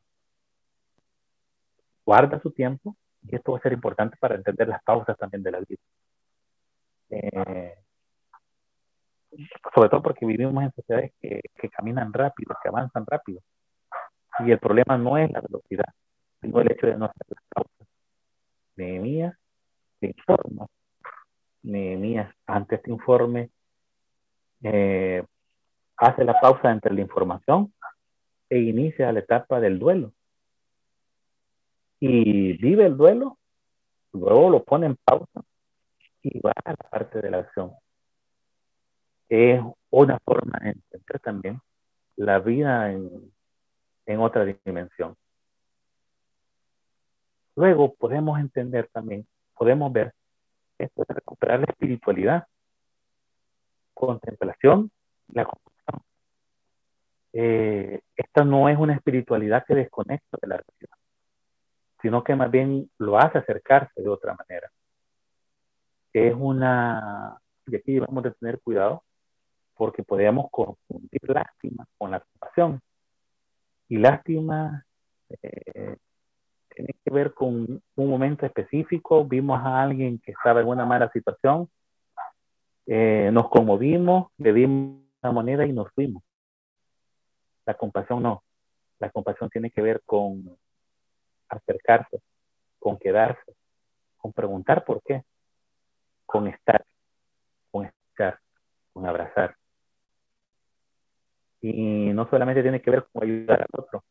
Guarda 2.04 2.40
su 2.40 2.50
tiempo, 2.52 2.96
y 3.22 3.36
esto 3.36 3.52
va 3.52 3.58
a 3.58 3.62
ser 3.62 3.72
importante 3.72 4.16
para 4.18 4.36
entender 4.36 4.68
las 4.68 4.82
pausas 4.82 5.16
también 5.18 5.42
de 5.42 5.50
la 5.50 5.60
vida. 5.60 5.80
Eh, 7.10 7.74
sobre 9.74 9.88
todo 9.88 10.02
porque 10.02 10.26
vivimos 10.26 10.62
en 10.62 10.72
sociedades 10.72 11.12
que, 11.20 11.40
caminan 11.70 12.12
rápido, 12.12 12.56
que 12.62 12.68
avanzan 12.68 13.04
rápido. 13.06 13.40
Y 14.40 14.50
el 14.50 14.58
problema 14.58 14.96
no 14.96 15.16
es 15.16 15.30
la 15.30 15.40
velocidad, 15.40 15.92
sino 16.40 16.60
el 16.60 16.72
hecho 16.72 16.86
de 16.86 16.96
no 16.96 17.06
hacer 17.06 17.26
las 17.28 17.44
pausas. 17.48 17.88
Nehemías 18.76 19.36
se 20.00 20.06
informa. 20.06 20.66
Nehemías, 21.62 22.32
ante 22.46 22.76
este 22.76 22.90
informe, 22.90 23.50
eh, 24.62 25.24
hace 25.96 26.24
la 26.24 26.38
pausa 26.40 26.70
entre 26.70 26.94
la 26.94 27.00
información 27.00 27.72
e 28.48 28.60
inicia 28.60 29.12
la 29.12 29.20
etapa 29.20 29.60
del 29.60 29.78
duelo. 29.78 30.12
Y 32.00 32.56
vive 32.58 32.86
el 32.86 32.96
duelo, 32.96 33.38
luego 34.12 34.50
lo 34.50 34.62
pone 34.62 34.86
en 34.86 34.96
pausa 35.04 35.42
esquivar 36.22 36.54
la 36.64 36.74
parte 36.90 37.20
de 37.20 37.30
la 37.30 37.38
acción. 37.38 37.72
Es 39.28 39.60
una 39.90 40.18
forma 40.20 40.58
de 40.62 40.70
entender 40.70 41.20
también 41.20 41.60
la 42.16 42.38
vida 42.38 42.90
en, 42.90 43.32
en 44.06 44.20
otra 44.20 44.44
dimensión. 44.44 45.16
Luego 47.56 47.94
podemos 47.94 48.38
entender 48.38 48.88
también, 48.92 49.26
podemos 49.56 49.92
ver 49.92 50.14
esto 50.78 51.04
de 51.06 51.14
recuperar 51.14 51.60
la 51.60 51.66
espiritualidad, 51.66 52.46
contemplación, 53.94 54.90
la 55.32 55.44
compasión. 55.44 56.02
Eh, 57.32 58.00
esta 58.16 58.44
no 58.44 58.68
es 58.68 58.78
una 58.78 58.94
espiritualidad 58.94 59.64
que 59.66 59.74
desconecta 59.74 60.38
de 60.40 60.48
la 60.48 60.56
realidad, 60.56 60.96
sino 62.00 62.22
que 62.24 62.34
más 62.36 62.50
bien 62.50 62.90
lo 62.98 63.18
hace 63.18 63.38
acercarse 63.38 64.00
de 64.00 64.08
otra 64.08 64.34
manera. 64.34 64.70
Es 66.12 66.34
una, 66.38 67.38
y 67.66 67.76
aquí 67.76 67.98
vamos 67.98 68.24
a 68.24 68.30
tener 68.30 68.60
cuidado, 68.60 69.02
porque 69.78 70.02
podemos 70.02 70.50
confundir 70.50 71.22
lástima 71.22 71.86
con 71.96 72.10
la 72.10 72.20
compasión. 72.20 72.80
Y 73.88 73.96
lástima 73.96 74.84
eh, 75.40 75.96
tiene 76.68 76.94
que 77.04 77.10
ver 77.12 77.32
con 77.32 77.80
un 77.94 78.10
momento 78.10 78.44
específico. 78.44 79.24
Vimos 79.24 79.60
a 79.64 79.80
alguien 79.80 80.18
que 80.18 80.32
estaba 80.32 80.60
en 80.60 80.66
una 80.66 80.84
mala 80.84 81.08
situación, 81.12 81.70
eh, 82.86 83.30
nos 83.32 83.48
conmovimos, 83.50 84.32
le 84.38 84.52
dimos 84.52 85.00
una 85.22 85.32
moneda 85.32 85.64
y 85.64 85.72
nos 85.72 85.92
fuimos. 85.92 86.24
La 87.64 87.74
compasión 87.74 88.20
no. 88.20 88.42
La 88.98 89.10
compasión 89.10 89.48
tiene 89.48 89.70
que 89.70 89.80
ver 89.80 90.02
con 90.04 90.58
acercarse, 91.48 92.20
con 92.80 92.98
quedarse, 92.98 93.54
con 94.16 94.32
preguntar 94.32 94.84
por 94.84 95.02
qué, 95.04 95.22
con 96.26 96.48
estar, 96.48 96.84
con 97.70 97.84
estar, 97.84 98.40
con 98.92 99.06
abrazar. 99.06 99.54
Y 101.60 102.12
no 102.12 102.28
solamente 102.30 102.62
tiene 102.62 102.80
que 102.80 102.90
ver 102.90 103.06
con 103.12 103.24
ayudar 103.24 103.62
al 103.62 103.80
otro, 103.80 104.04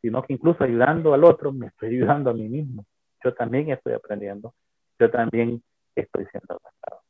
sino 0.00 0.22
que 0.22 0.34
incluso 0.34 0.64
ayudando 0.64 1.14
al 1.14 1.24
otro 1.24 1.52
me 1.52 1.68
estoy 1.68 1.90
ayudando 1.96 2.30
a 2.30 2.34
mí 2.34 2.48
mismo. 2.48 2.84
Yo 3.24 3.34
también 3.34 3.70
estoy 3.70 3.92
aprendiendo, 3.94 4.54
yo 4.98 5.10
también 5.10 5.62
estoy 5.94 6.26
siendo 6.26 6.54
abrazado. 6.54 7.02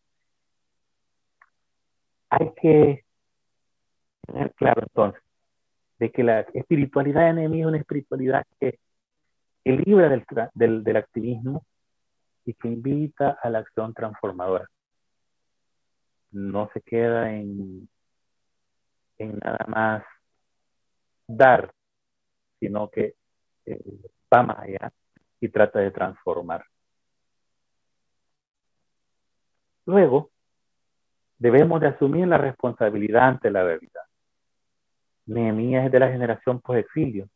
Hay 2.31 2.53
que 2.61 3.05
tener 4.27 4.53
claro 4.55 4.83
entonces 4.83 5.23
de 5.99 6.11
que 6.11 6.25
la 6.25 6.41
espiritualidad 6.41 7.29
enemiga 7.29 7.65
es 7.65 7.69
una 7.69 7.79
espiritualidad 7.79 8.45
que, 8.59 8.79
que 9.63 9.73
libra 9.73 10.09
del, 10.09 10.25
del, 10.55 10.83
del 10.83 10.97
activismo 10.97 11.65
y 12.47 12.55
que 12.55 12.69
invita 12.69 13.39
a 13.43 13.51
la 13.51 13.59
acción 13.59 13.93
transformadora. 13.93 14.67
No 16.33 16.71
se 16.73 16.81
queda 16.81 17.35
en, 17.35 17.89
en 19.21 19.39
nada 19.39 19.65
más 19.69 20.03
dar, 21.27 21.73
sino 22.59 22.89
que 22.91 23.15
eh, 23.67 23.81
va 24.33 24.43
más 24.43 24.59
allá 24.61 24.93
y 25.41 25.49
trata 25.49 25.79
de 25.79 25.91
transformar. 25.91 26.65
Luego, 29.85 30.31
debemos 31.39 31.81
de 31.81 31.89
asumir 31.89 32.27
la 32.27 32.39
responsabilidad 32.39 33.29
ante 33.29 33.51
la 33.51 33.63
realidad. 33.63 34.03
Nehemías 35.27 35.87
es 35.87 35.93
de 35.93 36.01
la 36.01 36.11
generación 36.11 36.61
post-exilio, 36.61 37.29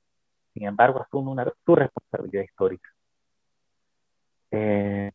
sin 0.54 0.64
embargo, 0.64 1.02
asume 1.02 1.30
una, 1.30 1.52
su 1.64 1.74
responsabilidad 1.74 2.44
histórica. 2.44 2.88
Eh, 4.50 5.10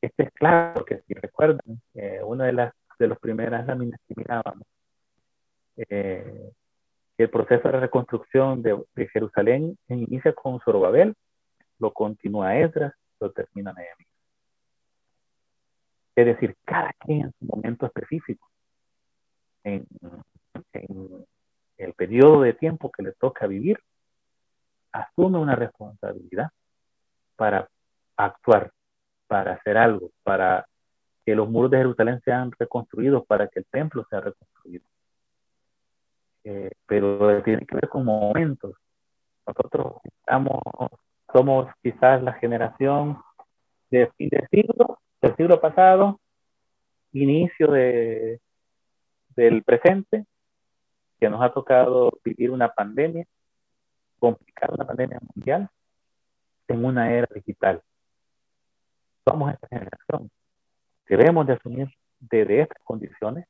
este 0.00 0.22
es 0.24 0.32
claro, 0.32 0.74
porque 0.74 1.00
si 1.06 1.14
recuerdan, 1.14 1.80
eh, 1.94 2.20
una 2.22 2.44
de 2.44 2.52
las 2.52 2.74
de 2.98 3.08
las 3.08 3.18
primeras 3.18 3.66
láminas 3.66 4.00
que 4.06 4.14
mirábamos, 4.16 4.66
eh, 5.76 6.52
el 7.18 7.30
proceso 7.30 7.68
de 7.68 7.80
reconstrucción 7.80 8.62
de, 8.62 9.08
Jerusalén 9.12 9.78
inicia 9.88 10.32
con 10.34 10.60
Zorobabel, 10.60 11.14
lo 11.78 11.92
continúa 11.92 12.56
Esdras, 12.56 12.94
lo 13.20 13.30
termina 13.32 13.72
Nehemías. 13.72 14.10
Es 16.14 16.26
decir, 16.26 16.56
cada 16.64 16.92
quien 16.98 17.22
en 17.22 17.32
su 17.38 17.44
momento 17.44 17.86
específico, 17.86 18.48
en, 19.64 19.86
en 20.72 21.26
el 21.78 21.92
periodo 21.94 22.42
de 22.42 22.54
tiempo 22.54 22.90
que 22.90 23.02
le 23.02 23.12
toca 23.12 23.46
vivir, 23.46 23.78
asume 24.92 25.38
una 25.38 25.54
responsabilidad 25.54 26.50
para 27.36 27.68
actuar, 28.16 28.72
para 29.26 29.54
hacer 29.54 29.76
algo, 29.76 30.10
para 30.22 30.66
que 31.24 31.34
los 31.34 31.48
muros 31.48 31.70
de 31.70 31.78
Jerusalén 31.78 32.20
sean 32.24 32.52
reconstruidos, 32.58 33.26
para 33.26 33.48
que 33.48 33.58
el 33.58 33.66
templo 33.66 34.06
sea 34.08 34.20
reconstruido. 34.20 34.84
Eh, 36.48 36.70
pero 36.86 37.42
tiene 37.42 37.66
que 37.66 37.74
ver 37.74 37.88
con 37.88 38.04
momentos. 38.04 38.76
Nosotros 39.44 39.96
estamos, 40.04 40.60
somos 41.32 41.68
quizás 41.82 42.22
la 42.22 42.34
generación 42.34 43.18
de 43.90 44.08
fin 44.16 44.28
del 44.28 44.46
siglo, 44.48 45.00
del 45.20 45.34
siglo 45.34 45.60
pasado, 45.60 46.20
inicio 47.12 47.66
de, 47.72 48.40
del 49.34 49.64
presente, 49.64 50.24
que 51.18 51.28
nos 51.28 51.42
ha 51.42 51.52
tocado 51.52 52.12
vivir 52.22 52.52
una 52.52 52.68
pandemia, 52.68 53.26
complicada, 54.20 54.74
una 54.74 54.86
pandemia 54.86 55.18
mundial, 55.34 55.68
en 56.68 56.84
una 56.84 57.12
era 57.12 57.26
digital. 57.34 57.82
Somos 59.24 59.52
esta 59.52 59.66
generación. 59.66 60.30
Debemos 61.08 61.44
de 61.48 61.54
asumir 61.54 61.88
desde 62.20 62.60
estas 62.60 62.80
condiciones 62.84 63.48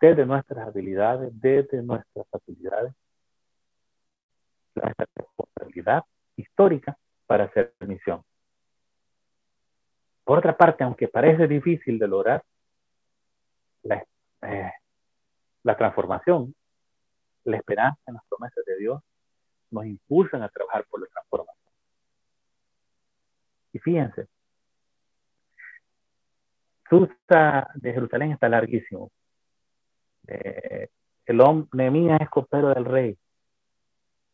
desde 0.00 0.24
nuestras 0.24 0.66
habilidades, 0.66 1.30
desde 1.40 1.82
nuestras 1.82 2.26
facilidades, 2.28 2.94
la 4.74 4.94
responsabilidad 5.14 6.04
histórica 6.36 6.96
para 7.26 7.44
hacer 7.44 7.74
misión. 7.80 8.22
Por 10.24 10.38
otra 10.38 10.56
parte, 10.56 10.84
aunque 10.84 11.08
parece 11.08 11.46
difícil 11.46 11.98
de 11.98 12.08
lograr, 12.08 12.42
la, 13.82 14.04
eh, 14.42 14.72
la 15.62 15.76
transformación, 15.76 16.54
la 17.44 17.56
esperanza 17.56 18.00
en 18.06 18.14
las 18.14 18.24
promesas 18.28 18.64
de 18.64 18.76
Dios 18.76 19.02
nos 19.70 19.84
impulsan 19.86 20.42
a 20.42 20.48
trabajar 20.48 20.84
por 20.88 21.00
la 21.00 21.06
transformación. 21.08 21.72
Y 23.72 23.78
fíjense, 23.78 24.28
Susa 26.88 27.68
de 27.74 27.92
Jerusalén 27.92 28.32
está 28.32 28.48
larguísimo. 28.48 29.10
El 31.26 31.40
hombre, 31.40 31.68
Nehemías 31.72 32.20
es 32.20 32.28
copero 32.28 32.68
del 32.70 32.84
rey. 32.84 33.18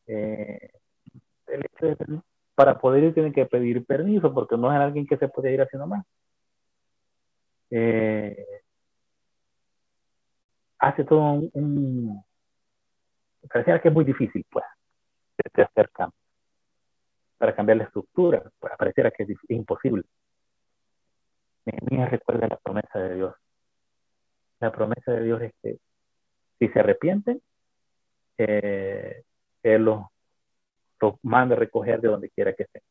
Eh, 0.06 0.70
para 2.54 2.78
poder 2.78 3.04
ir 3.04 3.14
tiene 3.14 3.32
que 3.32 3.46
pedir 3.46 3.84
permiso 3.84 4.32
porque 4.32 4.56
no 4.56 4.72
es 4.72 4.78
alguien 4.78 5.06
que 5.06 5.16
se 5.16 5.28
puede 5.28 5.52
ir 5.52 5.60
haciendo 5.62 5.86
más. 5.86 6.04
Eh, 7.70 8.62
hace 10.78 11.04
todo 11.04 11.20
un, 11.32 11.50
un 11.52 12.24
pareciera 13.48 13.80
que 13.80 13.88
es 13.88 13.94
muy 13.94 14.04
difícil, 14.04 14.44
pues, 14.50 14.64
de, 15.54 15.62
hacer 15.62 15.90
cambios. 15.90 16.20
Para 17.38 17.54
cambiar 17.54 17.78
la 17.78 17.84
estructura, 17.84 18.42
pues, 18.58 18.72
pareciera 18.78 19.10
que 19.10 19.24
es, 19.24 19.30
imposible. 19.48 20.04
Nehemías 21.64 22.10
recuerda 22.10 22.48
la 22.48 22.56
promesa 22.56 22.98
de 22.98 23.14
Dios. 23.16 23.34
La 24.60 24.72
promesa 24.72 25.12
de 25.12 25.22
Dios 25.22 25.42
es 25.42 25.52
que 25.62 25.78
si 26.58 26.68
se 26.68 26.80
arrepienten, 26.80 27.40
eh, 28.38 29.22
Él 29.62 29.84
los, 29.84 30.06
manda 31.22 31.54
a 31.54 31.58
recoger 31.58 32.00
de 32.00 32.08
donde 32.08 32.30
quiera 32.30 32.52
que 32.54 32.64
estén. 32.64 32.82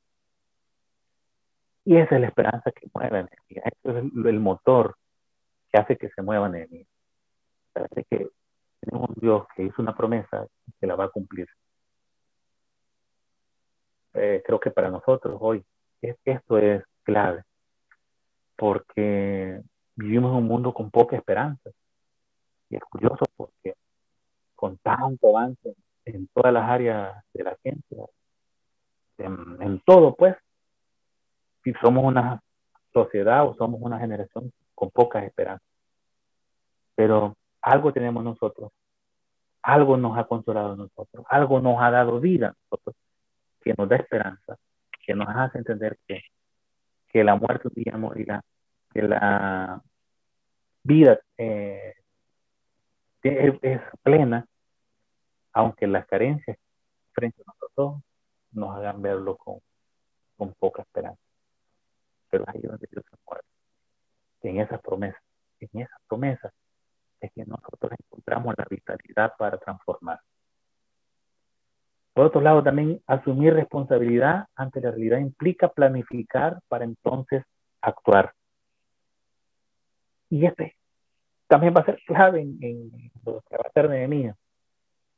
Y 1.85 1.97
esa 1.97 2.15
es 2.15 2.21
la 2.21 2.27
esperanza 2.27 2.71
que 2.71 2.87
mueve 2.93 3.19
a 3.19 3.29
Ese 3.47 3.69
es 3.83 3.95
el, 3.95 4.39
motor 4.39 4.95
que 5.71 5.79
hace 5.79 5.97
que 5.97 6.09
se 6.09 6.21
muevan 6.21 6.55
en 6.55 6.67
mí. 6.71 6.87
Parece 7.73 8.05
que 8.09 8.29
tenemos 8.79 9.09
un 9.09 9.15
Dios 9.19 9.45
que 9.55 9.63
hizo 9.63 9.81
una 9.81 9.95
promesa 9.95 10.47
y 10.67 10.71
que 10.79 10.87
la 10.87 10.95
va 10.95 11.05
a 11.05 11.09
cumplir. 11.09 11.47
Eh, 14.13 14.41
creo 14.45 14.59
que 14.59 14.71
para 14.71 14.89
nosotros 14.89 15.37
hoy 15.39 15.63
esto 16.01 16.57
es 16.57 16.83
clave, 17.03 17.43
porque 18.55 19.61
vivimos 19.95 20.35
un 20.35 20.45
mundo 20.45 20.73
con 20.73 20.91
poca 20.91 21.15
esperanza. 21.15 21.71
Y 22.69 22.75
es 22.75 22.83
curioso 22.83 23.25
porque 23.35 23.75
con 24.55 24.77
tanto 24.77 25.37
avance 25.37 25.75
en 26.05 26.27
todas 26.27 26.53
las 26.53 26.69
áreas 26.69 27.23
de 27.33 27.43
la 27.43 27.55
ciencia, 27.57 28.05
en, 29.17 29.81
todo, 29.85 30.15
pues, 30.15 30.35
si 31.63 31.73
somos 31.81 32.03
una 32.03 32.41
sociedad 32.93 33.47
o 33.47 33.55
somos 33.55 33.81
una 33.81 33.99
generación 33.99 34.51
con 34.73 34.91
pocas 34.91 35.23
esperanzas. 35.23 35.67
Pero 36.95 37.35
algo 37.61 37.91
tenemos 37.91 38.23
nosotros, 38.23 38.71
algo 39.61 39.97
nos 39.97 40.17
ha 40.17 40.25
consolado 40.25 40.75
nosotros, 40.75 41.25
algo 41.29 41.59
nos 41.59 41.81
ha 41.81 41.91
dado 41.91 42.19
vida 42.19 42.49
a 42.49 42.55
nosotros, 42.63 42.95
que 43.61 43.73
nos 43.77 43.89
da 43.89 43.95
esperanza, 43.95 44.57
que 45.05 45.13
nos 45.15 45.27
hace 45.29 45.57
entender 45.57 45.97
que, 46.07 46.21
que 47.07 47.23
la 47.23 47.35
muerte 47.35 47.67
un 47.67 47.73
día 47.73 47.97
morirá, 47.97 48.41
que 48.95 49.01
la 49.01 49.81
vida 50.83 51.19
eh, 51.37 51.95
es, 53.23 53.81
plena, 54.01 54.47
aunque 55.51 55.85
las 55.85 56.07
carencias 56.07 56.57
frente 57.11 57.41
a 57.41 57.51
nosotros 57.51 58.01
nos 58.53 58.73
hagan 58.77 59.01
verlo 59.01 59.35
con, 59.35 59.59
con 60.37 60.53
poca 60.53 60.83
esperanza. 60.83 61.19
Pero 62.29 62.45
ahí 62.47 62.61
donde 62.61 62.87
Dios 62.89 63.03
se 63.09 63.17
muere. 63.25 63.43
En 64.43 64.61
esas 64.61 64.79
promesas, 64.81 65.21
en 65.59 65.81
esas 65.81 65.99
promesas 66.07 66.53
es 67.19 67.33
que 67.33 67.43
nosotros 67.45 67.91
encontramos 67.99 68.55
la 68.57 68.65
vitalidad 68.69 69.33
para 69.37 69.57
transformar. 69.57 70.21
Por 72.13 72.27
otro 72.27 72.39
lado, 72.39 72.63
también 72.63 73.01
asumir 73.07 73.53
responsabilidad 73.55 74.45
ante 74.55 74.79
la 74.79 74.91
realidad 74.91 75.17
implica 75.17 75.67
planificar 75.67 76.61
para 76.69 76.85
entonces 76.85 77.43
actuar. 77.81 78.33
Y 80.29 80.45
este 80.45 80.75
también 81.47 81.73
va 81.75 81.81
a 81.81 81.85
ser 81.85 81.99
clave 82.05 82.41
en, 82.41 83.11
lo 83.25 83.41
que 83.41 83.55
va 83.57 83.63
a 83.67 83.71
ser 83.71 84.35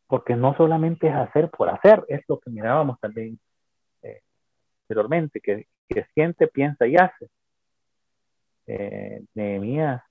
porque 0.07 0.35
no 0.35 0.55
solamente 0.55 1.07
es 1.07 1.13
hacer 1.13 1.49
por 1.49 1.69
hacer, 1.69 2.03
es 2.07 2.21
lo 2.27 2.39
que 2.39 2.49
mirábamos 2.49 2.99
también 2.99 3.39
eh, 4.01 4.21
anteriormente, 4.83 5.41
que, 5.41 5.67
siente, 6.13 6.47
piensa 6.47 6.87
y 6.87 6.95
hace. 6.95 7.29
Eh, 8.67 9.23
Nehemías 9.33 10.01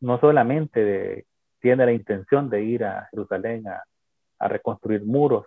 no 0.00 0.18
solamente 0.18 1.26
tiene 1.60 1.86
la 1.86 1.92
intención 1.92 2.50
de 2.50 2.62
ir 2.62 2.84
a 2.84 3.08
Jerusalén 3.10 3.66
a, 3.68 3.82
reconstruir 4.46 5.02
muros, 5.06 5.46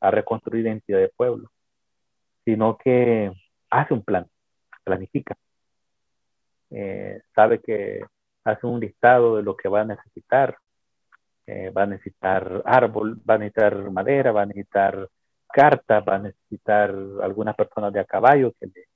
a 0.00 0.10
reconstruir 0.10 0.66
identidad 0.66 0.98
de 0.98 1.08
pueblo, 1.10 1.48
sino 2.44 2.76
que 2.76 3.30
hace 3.70 3.94
un 3.94 4.02
plan, 4.02 4.26
planifica. 4.82 5.36
Eh, 6.70 7.22
sabe 7.34 7.60
que 7.60 8.04
hace 8.44 8.66
un 8.66 8.80
listado 8.80 9.36
de 9.36 9.42
lo 9.42 9.56
que 9.56 9.68
va 9.68 9.82
a 9.82 9.84
necesitar. 9.84 10.56
Eh, 11.46 11.70
va 11.70 11.84
a 11.84 11.86
necesitar 11.86 12.62
árbol, 12.64 13.20
va 13.28 13.34
a 13.34 13.38
necesitar 13.38 13.90
madera, 13.90 14.32
va 14.32 14.42
a 14.42 14.46
necesitar 14.46 15.08
cartas, 15.52 16.04
va 16.06 16.16
a 16.16 16.18
necesitar 16.18 16.90
algunas 17.22 17.54
personas 17.54 17.92
de 17.92 18.00
a 18.00 18.04
caballo 18.04 18.52
que 18.58 18.66
le, 18.66 18.88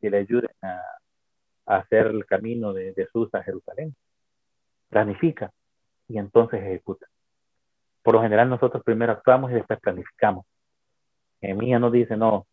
que 0.00 0.10
le 0.10 0.18
ayuden 0.18 0.50
a, 0.62 0.80
hacer 1.66 2.06
el 2.06 2.24
camino 2.24 2.72
de 2.72 2.94
Jesús 2.94 3.28
a 3.34 3.42
Jerusalén. 3.42 3.94
Planifica 4.88 5.52
y 6.08 6.18
entonces 6.18 6.62
ejecuta. 6.62 7.06
Por 8.02 8.14
lo 8.14 8.22
general 8.22 8.48
nosotros 8.48 8.82
primero 8.82 9.12
actuamos 9.12 9.50
y 9.50 9.54
después 9.54 9.78
planificamos. 9.80 10.46
En 11.42 11.58
mía 11.58 11.78
nos 11.78 11.92
dice, 11.92 12.16
no, 12.16 12.46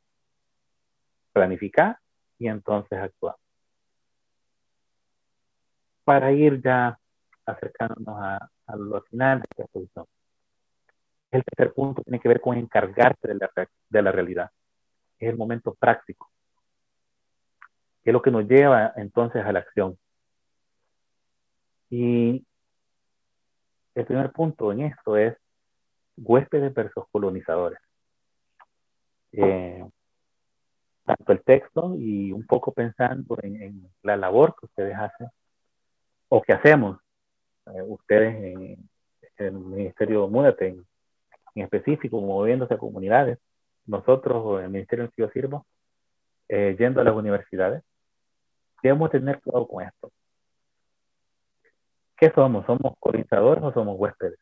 planifica 1.31 2.01
y 2.37 2.47
entonces 2.49 2.99
actúa. 2.99 3.37
Para 6.05 6.31
ir 6.31 6.61
ya 6.61 6.97
acercándonos 7.45 8.17
a, 8.17 8.49
a 8.67 8.75
lo 8.77 9.01
final 9.03 9.39
de 9.39 9.47
esta 9.51 9.63
exposición. 9.63 10.05
El 11.31 11.43
tercer 11.43 11.73
punto 11.73 12.01
tiene 12.03 12.19
que 12.19 12.29
ver 12.29 12.39
con 12.39 12.57
encargarse 12.57 13.27
de 13.27 13.35
la, 13.35 13.49
de 13.89 14.01
la 14.01 14.11
realidad. 14.11 14.49
Es 15.19 15.29
el 15.29 15.37
momento 15.37 15.73
práctico 15.73 16.29
es 18.05 18.13
lo 18.13 18.21
que 18.21 18.31
nos 18.31 18.47
lleva 18.47 18.93
entonces 18.95 19.43
a 19.43 19.51
la 19.51 19.59
acción. 19.59 19.97
Y 21.89 22.45
el 23.95 24.05
primer 24.05 24.31
punto 24.31 24.71
en 24.71 24.81
esto 24.81 25.17
es 25.17 25.35
huéspedes 26.15 26.73
versus 26.73 27.03
colonizadores. 27.11 27.79
Eh, 29.31 29.83
tanto 31.03 31.31
el 31.31 31.43
texto 31.43 31.95
y 31.97 32.31
un 32.31 32.45
poco 32.45 32.71
pensando 32.71 33.37
en, 33.41 33.89
la 34.03 34.15
labor 34.15 34.55
que 34.59 34.67
ustedes 34.67 34.95
hacen 34.95 35.27
o 36.29 36.41
que 36.41 36.53
hacemos 36.53 36.99
eh, 37.67 37.81
ustedes 37.81 38.35
en, 38.35 38.89
el 39.37 39.51
Ministerio 39.51 40.27
Múdate 40.27 40.67
en, 40.67 40.85
específico, 41.55 42.19
moviéndose 42.21 42.73
a 42.73 42.77
comunidades, 42.77 43.39
nosotros 43.85 44.59
en 44.59 44.65
el 44.65 44.71
Ministerio 44.71 45.05
en 45.05 45.11
que 45.11 45.21
yo 45.21 45.29
sirvo, 45.29 45.65
eh, 46.49 46.75
yendo 46.77 47.01
a 47.01 47.03
las 47.03 47.15
universidades, 47.15 47.83
debemos 48.83 49.09
tener 49.09 49.41
cuidado 49.41 49.67
con 49.67 49.83
esto. 49.83 50.11
¿Qué 52.17 52.31
somos? 52.33 52.65
¿Somos 52.65 52.93
colonizadores 52.99 53.63
o 53.63 53.73
somos 53.73 53.99
huéspedes? 53.99 54.39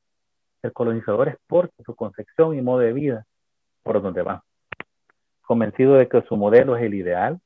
El 0.62 0.74
colonizador 0.74 1.30
es 1.30 1.38
por 1.48 1.72
su 1.86 1.96
concepción 1.96 2.58
y 2.58 2.62
modo 2.62 2.80
de 2.80 2.94
vida 2.94 3.26
por 3.84 4.02
donde 4.02 4.22
va. 4.22 4.44
Convencido 5.42 5.96
de 5.96 6.08
que 6.08 6.22
su 6.24 6.38
modelo 6.38 6.78
es 6.78 6.84
el 6.84 6.94
ideal 6.94 7.40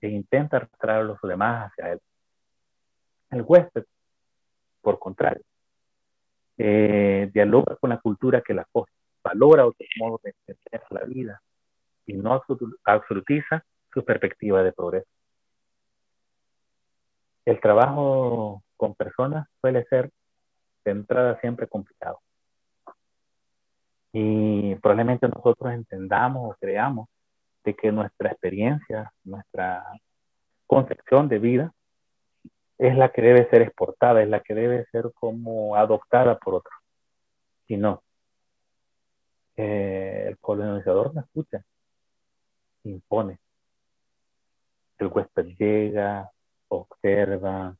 e 0.00 0.08
intenta 0.08 0.58
arrastrar 0.58 1.00
a 1.00 1.04
los 1.04 1.20
demás 1.22 1.70
hacia 1.70 1.92
él. 1.92 2.00
El 3.34 3.44
huésped, 3.46 3.84
por 4.80 4.98
contrario, 4.98 5.42
eh, 6.56 7.30
dialoga 7.32 7.76
con 7.76 7.90
la 7.90 7.98
cultura 7.98 8.42
que 8.42 8.54
la 8.54 8.64
coge, 8.70 8.92
valora 9.22 9.66
otros 9.66 9.88
modos 9.98 10.22
de 10.22 10.34
entender 10.46 10.82
la 10.90 11.04
vida 11.04 11.42
y 12.06 12.14
no 12.14 12.40
absolutiza 12.84 13.64
su 13.92 14.04
perspectiva 14.04 14.62
de 14.62 14.72
progreso 14.72 15.08
el 17.44 17.60
trabajo 17.60 18.62
con 18.76 18.94
personas 18.94 19.46
suele 19.60 19.84
ser 19.84 20.10
de 20.84 20.90
entrada 20.90 21.38
siempre 21.40 21.66
complicado. 21.66 22.20
Y 24.12 24.74
probablemente 24.76 25.28
nosotros 25.28 25.72
entendamos 25.72 26.50
o 26.50 26.56
creamos 26.60 27.08
de 27.64 27.74
que 27.74 27.90
nuestra 27.90 28.30
experiencia, 28.30 29.12
nuestra 29.24 29.84
concepción 30.66 31.28
de 31.28 31.38
vida 31.38 31.72
es 32.78 32.96
la 32.96 33.10
que 33.10 33.22
debe 33.22 33.48
ser 33.50 33.62
exportada, 33.62 34.22
es 34.22 34.28
la 34.28 34.40
que 34.40 34.54
debe 34.54 34.86
ser 34.86 35.12
como 35.14 35.76
adoptada 35.76 36.38
por 36.38 36.54
otros. 36.54 36.74
Y 37.68 37.76
no. 37.76 38.02
Eh, 39.56 40.24
el 40.28 40.38
colonizador 40.38 41.14
no 41.14 41.20
escucha, 41.20 41.64
impone. 42.84 43.38
El 44.98 45.06
huésped 45.08 45.54
llega, 45.58 46.30
observa, 46.68 47.76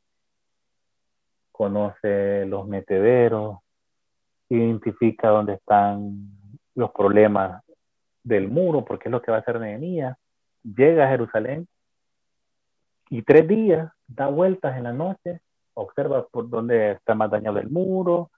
conoce 1.51 2.47
los 2.47 2.67
metederos, 2.67 3.59
identifica 4.49 5.29
dónde 5.29 5.55
están 5.55 6.31
los 6.75 6.93
problemas 6.93 7.63
del 8.23 8.49
muro, 8.49 8.85
porque 8.85 9.09
es 9.09 9.13
lo 9.13 9.23
que 9.23 9.31
va 9.31 9.39
a 9.39 9.41
hacer 9.41 9.61
Nehemías, 9.61 10.17
llega 10.63 11.07
a 11.07 11.11
Jerusalén 11.11 11.69
y 13.17 13.23
tres 13.23 13.47
días 13.47 13.93
da 14.09 14.27
vueltas 14.27 14.77
en 14.77 14.83
la 14.83 14.93
noche, 14.93 15.41
observa 15.75 16.27
por 16.27 16.51
dónde 16.51 16.91
está 16.93 17.15
más 17.15 17.31
dañado 17.31 17.59
el 17.59 17.71
muro, 17.71 18.33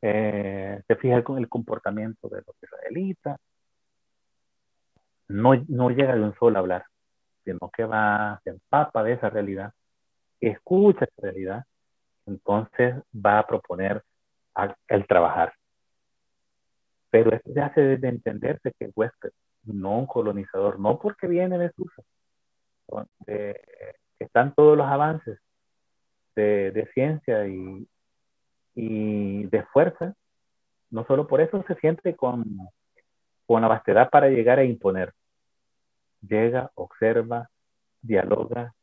eh, 0.00 0.80
se 0.86 0.94
fija 0.94 1.24
con 1.24 1.36
el 1.36 1.48
comportamiento 1.48 2.28
de 2.28 2.42
los 2.46 2.54
israelitas, 2.62 3.40
no, 5.26 5.52
no 5.66 5.90
llega 5.90 6.14
de 6.14 6.22
un 6.22 6.34
solo 6.36 6.56
a 6.56 6.60
hablar, 6.60 6.84
sino 7.44 7.68
que 7.76 7.84
va, 7.84 8.40
se 8.44 8.50
empapa 8.50 9.02
de 9.02 9.14
esa 9.14 9.30
realidad, 9.30 9.72
escucha 10.40 11.04
esa 11.04 11.20
realidad, 11.20 11.64
entonces 12.26 12.94
va 13.12 13.40
a 13.40 13.46
proponer 13.48 14.04
el 14.86 15.06
trabajar. 15.08 15.52
Pero 17.10 17.34
esto 17.34 17.50
ya 17.52 17.74
se 17.74 17.80
debe 17.80 18.10
entenderse 18.10 18.72
que 18.78 18.84
el 18.84 18.92
huésped, 18.94 19.30
no 19.64 19.98
un 19.98 20.06
colonizador, 20.06 20.78
no 20.78 21.00
porque 21.00 21.26
viene 21.26 21.58
de 21.58 21.72
Susa, 21.72 22.04
donde 22.88 23.60
están 24.18 24.54
todos 24.54 24.76
los 24.76 24.86
avances 24.86 25.38
de, 26.34 26.88
ciencia 26.94 27.46
y, 27.48 27.88
y, 28.74 29.44
de 29.44 29.64
fuerza, 29.64 30.14
no 30.90 31.04
solo 31.06 31.26
por 31.26 31.40
eso 31.40 31.64
se 31.66 31.74
siente 31.76 32.14
con, 32.14 32.44
con 33.46 33.62
la 33.62 33.68
vastedad 33.68 34.08
para 34.08 34.28
llegar 34.28 34.58
a 34.58 34.64
imponer, 34.64 35.12
llega, 36.20 36.70
observa, 36.74 37.50
dialoga 38.00 38.74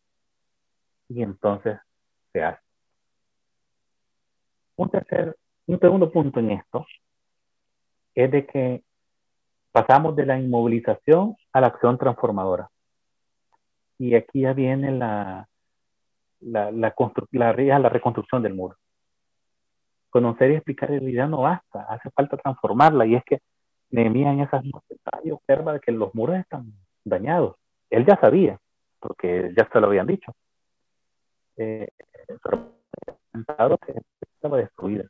y 1.07 1.23
entonces 1.23 1.79
se 2.33 2.43
hace. 2.43 2.61
Un 4.75 4.89
tercer, 4.89 5.37
un 5.67 5.79
segundo 5.79 6.11
punto 6.11 6.39
en 6.41 6.51
esto 6.51 6.85
es 8.13 8.31
de 8.31 8.45
que 8.45 8.83
pasamos 9.71 10.15
de 10.15 10.25
la 10.25 10.39
inmovilización 10.39 11.35
a 11.53 11.61
la 11.61 11.67
acción 11.67 11.97
transformadora. 11.97 12.69
Y 13.97 14.15
aquí 14.15 14.41
ya 14.41 14.53
viene 14.53 14.91
la, 14.91 15.47
la, 16.41 16.71
la, 16.71 16.93
la, 17.31 17.79
la 17.79 17.89
reconstrucción 17.89 18.41
del 18.43 18.53
muro. 18.53 18.75
Conocer 20.09 20.51
y 20.51 20.55
explicar 20.55 20.89
la 20.89 20.99
realidad 20.99 21.27
no 21.27 21.41
basta, 21.41 21.85
hace 21.89 22.09
falta 22.11 22.37
transformarla. 22.37 23.05
Y 23.05 23.15
es 23.15 23.23
que 23.23 23.39
Nehemías 23.89 24.33
en 24.33 24.41
esas 24.41 24.63
noches 24.65 24.97
observa 25.31 25.79
que 25.79 25.91
los 25.91 26.13
muros 26.13 26.37
están 26.37 26.73
dañados. 27.03 27.55
Él 27.89 28.05
ya 28.05 28.19
sabía, 28.19 28.59
porque 28.99 29.53
ya 29.55 29.67
se 29.71 29.79
lo 29.79 29.87
habían 29.87 30.07
dicho. 30.07 30.33
Eh, 31.57 31.87
estaba 33.33 34.57
destruida. 34.57 35.05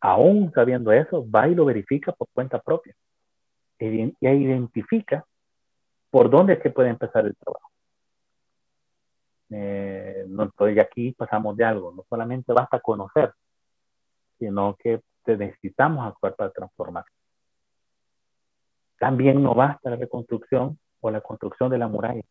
Aún 0.00 0.52
sabiendo 0.52 0.92
eso, 0.92 1.28
va 1.28 1.48
y 1.48 1.54
lo 1.54 1.64
verifica 1.64 2.12
por 2.12 2.28
cuenta 2.32 2.58
propia. 2.60 2.94
Y 3.78 4.12
identifica 4.20 5.24
por 6.16 6.30
dónde 6.30 6.54
es 6.54 6.60
que 6.60 6.70
puede 6.70 6.88
empezar 6.88 7.26
el 7.26 7.36
trabajo. 7.36 7.70
Eh, 9.50 10.24
no 10.26 10.44
estoy 10.44 10.78
aquí, 10.78 11.12
pasamos 11.12 11.54
de 11.58 11.64
algo. 11.66 11.92
No 11.92 12.06
solamente 12.08 12.54
basta 12.54 12.80
conocer, 12.80 13.34
sino 14.38 14.74
que 14.76 15.02
necesitamos 15.26 16.06
actuar 16.06 16.34
para 16.34 16.50
transformar. 16.52 17.04
También 18.98 19.42
no 19.42 19.54
basta 19.54 19.90
la 19.90 19.96
reconstrucción 19.96 20.78
o 21.00 21.10
la 21.10 21.20
construcción 21.20 21.68
de 21.68 21.76
la 21.76 21.86
muralla, 21.86 22.22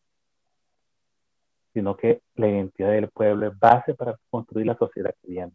sino 1.72 1.96
que 1.96 2.24
la 2.38 2.48
identidad 2.48 2.90
del 2.90 3.12
pueblo 3.12 3.50
es 3.50 3.60
base 3.60 3.94
para 3.94 4.18
construir 4.32 4.66
la 4.66 4.78
sociedad 4.78 5.14
que 5.22 5.28
viene. 5.28 5.54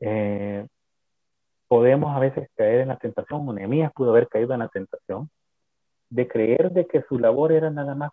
Eh, 0.00 0.66
podemos 1.66 2.16
a 2.16 2.18
veces 2.18 2.48
caer 2.56 2.80
en 2.80 2.88
la 2.88 2.96
tentación, 2.96 3.54
Nehemías 3.54 3.92
pudo 3.92 4.12
haber 4.12 4.26
caído 4.26 4.54
en 4.54 4.60
la 4.60 4.68
tentación 4.68 5.28
de 6.10 6.28
creer 6.28 6.72
de 6.72 6.86
que 6.86 7.02
su 7.08 7.18
labor 7.18 7.52
era 7.52 7.70
nada 7.70 7.94
más 7.94 8.12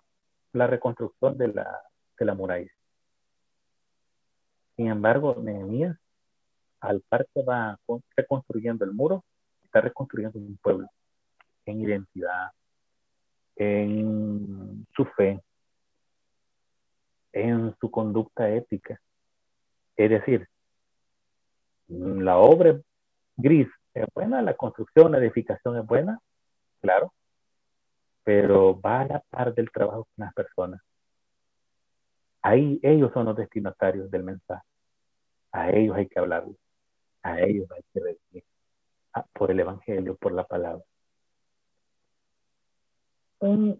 la 0.54 0.68
reconstrucción 0.68 1.38
de 1.38 1.50
la, 1.50 1.82
de 2.18 2.26
la 2.26 2.34
muralla. 2.34 2.72
Sin 4.76 4.88
embargo, 4.88 5.36
Nehemías, 5.42 5.98
al 6.82 7.02
par 7.02 7.26
que 7.34 7.44
va 7.44 7.80
reconstruyendo 8.16 8.86
el 8.86 8.92
muro, 8.92 9.24
está 9.64 9.82
reconstruyendo 9.82 10.38
un 10.38 10.58
pueblo 10.58 10.90
en 11.66 11.82
identidad, 11.82 12.52
en 13.56 14.86
su 14.96 15.06
fe, 15.06 15.42
en 17.32 17.76
su 17.80 17.90
conducta 17.90 18.50
ética. 18.50 19.00
Es 19.96 20.10
decir, 20.10 20.48
la 21.88 22.38
obra 22.38 22.80
gris 23.38 23.68
es 23.94 24.06
buena, 24.14 24.42
la 24.42 24.56
construcción, 24.56 25.12
la 25.12 25.20
edificación 25.20 25.78
es 25.78 25.86
buena, 25.86 26.20
claro, 26.82 27.14
pero 28.26 28.82
va 28.82 29.02
a 29.02 29.06
la 29.06 29.20
par 29.30 29.54
del 29.54 29.72
trabajo 29.72 30.06
con 30.06 30.26
las 30.26 30.34
personas. 30.34 30.82
Ahí 32.42 32.80
ellos 32.82 33.12
son 33.14 33.26
los 33.28 33.38
destinatarios 33.38 34.10
del 34.10 34.24
mensaje. 34.24 34.66
A 35.52 35.70
ellos 35.70 35.96
hay 35.96 36.08
que 36.08 36.20
hablarles. 36.20 36.58
A 37.22 37.40
ellos 37.40 37.70
hay 37.72 37.84
que 37.94 38.02
decir 38.02 38.44
ah, 39.14 39.26
por 39.32 39.52
el 39.52 39.60
Evangelio, 39.60 40.16
por 40.16 40.34
la 40.34 40.44
palabra. 40.44 40.84
Un 43.40 43.80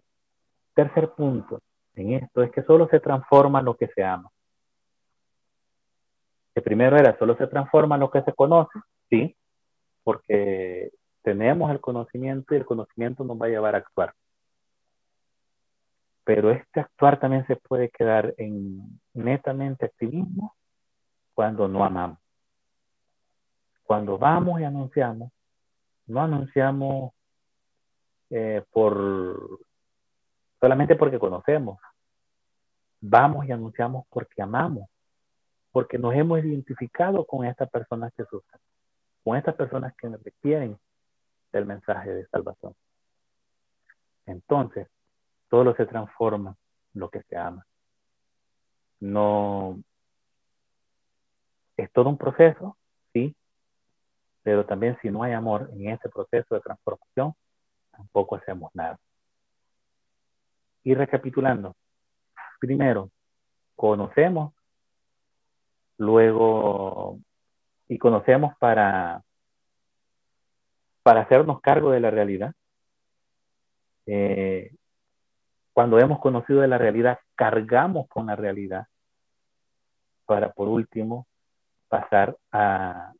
tercer 0.74 1.10
punto 1.10 1.60
en 1.94 2.12
esto 2.12 2.42
es 2.42 2.52
que 2.52 2.62
solo 2.62 2.88
se 2.88 3.00
transforma 3.00 3.60
lo 3.62 3.76
que 3.76 3.88
se 3.88 4.04
ama. 4.04 4.30
El 6.54 6.62
primero 6.62 6.96
era, 6.96 7.18
solo 7.18 7.36
se 7.36 7.48
transforma 7.48 7.98
lo 7.98 8.10
que 8.10 8.22
se 8.22 8.32
conoce, 8.32 8.78
sí, 9.10 9.36
porque 10.04 10.92
tenemos 11.22 11.70
el 11.72 11.80
conocimiento 11.80 12.54
y 12.54 12.58
el 12.58 12.64
conocimiento 12.64 13.24
nos 13.24 13.36
va 13.40 13.46
a 13.46 13.50
llevar 13.50 13.74
a 13.74 13.78
actuar 13.78 14.14
pero 16.26 16.50
este 16.50 16.80
actuar 16.80 17.20
también 17.20 17.46
se 17.46 17.54
puede 17.54 17.88
quedar 17.88 18.34
en 18.36 18.98
netamente 19.14 19.86
activismo 19.86 20.56
cuando 21.34 21.68
no 21.68 21.84
amamos. 21.84 22.18
Cuando 23.84 24.18
vamos 24.18 24.60
y 24.60 24.64
anunciamos, 24.64 25.30
no 26.08 26.20
anunciamos 26.20 27.12
eh, 28.30 28.64
por 28.72 29.60
solamente 30.58 30.96
porque 30.96 31.20
conocemos. 31.20 31.78
Vamos 33.00 33.46
y 33.46 33.52
anunciamos 33.52 34.04
porque 34.10 34.42
amamos, 34.42 34.90
porque 35.70 35.96
nos 35.96 36.12
hemos 36.12 36.40
identificado 36.40 37.24
con 37.24 37.46
estas 37.46 37.70
personas 37.70 38.12
que 38.14 38.24
sufren, 38.24 38.60
con 39.22 39.36
estas 39.36 39.54
personas 39.54 39.94
que 39.94 40.08
requieren 40.08 40.76
del 41.52 41.66
mensaje 41.66 42.12
de 42.12 42.26
salvación. 42.26 42.74
Entonces, 44.26 44.88
todo 45.48 45.74
se 45.76 45.86
transforma 45.86 46.56
lo 46.94 47.10
que 47.10 47.22
se 47.22 47.36
ama. 47.36 47.66
No 49.00 49.78
es 51.76 51.92
todo 51.92 52.08
un 52.08 52.18
proceso, 52.18 52.76
sí, 53.12 53.36
pero 54.42 54.64
también 54.64 54.96
si 55.02 55.10
no 55.10 55.22
hay 55.22 55.32
amor 55.32 55.70
en 55.72 55.90
ese 55.90 56.08
proceso 56.08 56.54
de 56.54 56.60
transformación, 56.60 57.34
tampoco 57.90 58.36
hacemos 58.36 58.70
nada. 58.74 58.98
Y 60.84 60.94
recapitulando, 60.94 61.74
primero, 62.60 63.10
conocemos, 63.74 64.54
luego, 65.98 67.18
y 67.88 67.98
conocemos 67.98 68.56
para, 68.58 69.22
para 71.02 71.22
hacernos 71.22 71.60
cargo 71.60 71.90
de 71.90 72.00
la 72.00 72.10
realidad. 72.10 72.54
Eh, 74.06 74.72
cuando 75.76 75.98
hemos 75.98 76.20
conocido 76.20 76.62
de 76.62 76.68
la 76.68 76.78
realidad, 76.78 77.18
cargamos 77.34 78.08
con 78.08 78.24
la 78.28 78.34
realidad 78.34 78.86
para, 80.24 80.50
por 80.50 80.68
último, 80.68 81.26
pasar 81.86 82.34
a, 82.50 83.12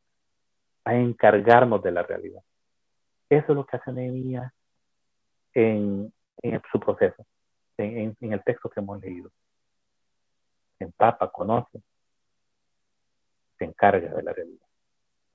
encargarnos 0.87 1.83
de 1.83 1.91
la 1.91 2.03
realidad. 2.03 2.41
Eso 3.29 3.45
es 3.49 3.57
lo 3.57 3.67
que 3.67 3.77
hace 3.77 3.93
Nehemías 3.93 4.51
en, 5.53 6.11
su 6.73 6.81
proceso, 6.81 7.27
en, 7.77 8.17
el 8.21 8.43
texto 8.43 8.71
que 8.71 8.81
hemos 8.81 9.03
leído. 9.03 9.31
Se 10.79 10.85
empapa, 10.85 11.31
conoce, 11.31 11.83
se 13.59 13.67
encarga 13.67 14.15
de 14.15 14.23
la 14.23 14.33
realidad. 14.33 14.67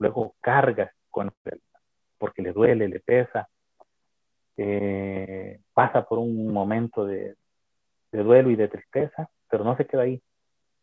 Luego 0.00 0.34
carga 0.40 0.92
con 1.08 1.26
la 1.26 1.34
realidad, 1.44 1.80
porque 2.18 2.42
le 2.42 2.52
duele, 2.52 2.88
le 2.88 2.98
pesa, 2.98 3.48
eh, 4.56 5.60
pasa 5.74 6.04
por 6.04 6.18
un 6.18 6.52
momento 6.52 7.04
de, 7.04 7.36
duelo 8.12 8.50
y 8.50 8.56
de 8.56 8.68
tristeza, 8.68 9.28
pero 9.48 9.64
no 9.64 9.76
se 9.76 9.86
queda 9.86 10.02
ahí, 10.02 10.22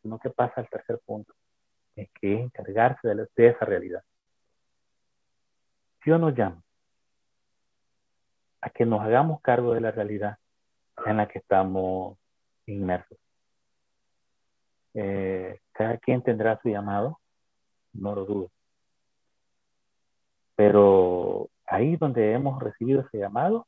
sino 0.02 0.20
que 0.20 0.30
pasa 0.30 0.62
al 0.62 0.70
tercer 0.70 1.00
punto, 1.06 1.34
es 1.96 2.10
que 2.20 2.36
es 2.36 2.40
encargarse 2.42 3.08
de, 3.08 3.28
esa 3.48 3.66
realidad. 3.66 4.04
Dios 6.04 6.20
nos 6.20 6.34
llama 6.36 6.62
a 8.62 8.70
que 8.70 8.86
nos 8.86 9.02
hagamos 9.02 9.42
cargo 9.42 9.74
de 9.74 9.82
la 9.82 9.92
realidad 9.92 10.38
en 11.06 11.18
la 11.18 11.28
que 11.28 11.40
estamos 11.40 12.18
inmersos. 12.66 13.18
Eh, 14.94 15.60
cada 15.72 15.98
quien 15.98 16.22
tendrá 16.22 16.60
su 16.62 16.70
llamado, 16.70 17.20
no 17.94 18.16
lo 18.16 18.26
dudo. 18.26 18.52
Pero 20.56 21.50
ahí 21.66 21.96
donde 21.96 22.34
hemos 22.34 22.62
recibido 22.62 23.02
ese 23.02 23.20
llamado, 23.20 23.68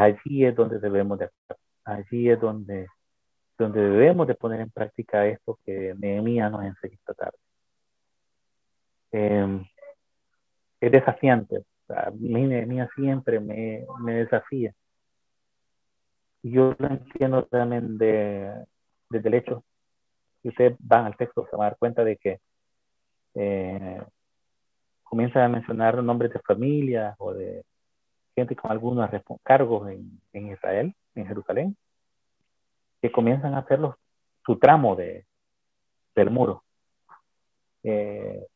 allí 0.00 0.44
es 0.44 0.54
donde 0.54 0.78
debemos 0.78 1.18
de. 1.18 1.30
Allí 1.84 2.30
es 2.30 2.40
donde, 2.40 2.86
donde 3.58 3.80
debemos 3.80 4.26
de 4.26 4.34
poner 4.34 4.60
en 4.60 4.70
práctica 4.70 5.26
esto 5.26 5.58
que 5.64 5.94
Nehemías 5.98 6.50
nos 6.50 6.64
enseñó 6.64 6.94
esta 6.94 7.14
tarde. 7.14 7.38
Em, 9.12 9.64
es 10.80 10.92
desafiante. 10.92 11.64
A 11.88 12.10
mí 12.10 12.46
Nehemías 12.46 12.90
siempre 12.94 13.40
me, 13.40 13.86
me 14.00 14.14
desafía. 14.14 14.74
Yo 16.42 16.74
lo 16.78 16.88
entiendo 16.88 17.44
también 17.46 17.98
de, 17.98 18.64
desde 19.10 19.28
el 19.28 19.34
hecho. 19.34 19.64
Si 20.42 20.48
ustedes 20.48 20.76
van 20.78 21.06
al 21.06 21.16
texto, 21.16 21.46
se 21.50 21.56
van 21.56 21.66
a 21.66 21.70
dar 21.70 21.78
cuenta 21.78 22.04
de 22.04 22.16
que 22.16 22.40
eh, 23.34 24.02
comienza 25.02 25.44
a 25.44 25.48
mencionar 25.48 26.02
nombres 26.02 26.32
de 26.32 26.40
familia 26.40 27.14
o 27.18 27.32
de 27.32 27.64
gente 28.40 28.56
con 28.56 28.70
algunos 28.70 29.08
cargos 29.42 29.90
en, 29.90 30.46
Israel, 30.52 30.94
en 31.14 31.26
Jerusalén, 31.26 31.76
que 33.00 33.12
comienzan 33.12 33.54
a 33.54 33.58
hacer 33.58 33.80
su 34.44 34.58
tramo 34.58 34.96
de, 34.96 35.26
del 36.14 36.30
muro. 36.30 36.64
Eh, 37.82 38.46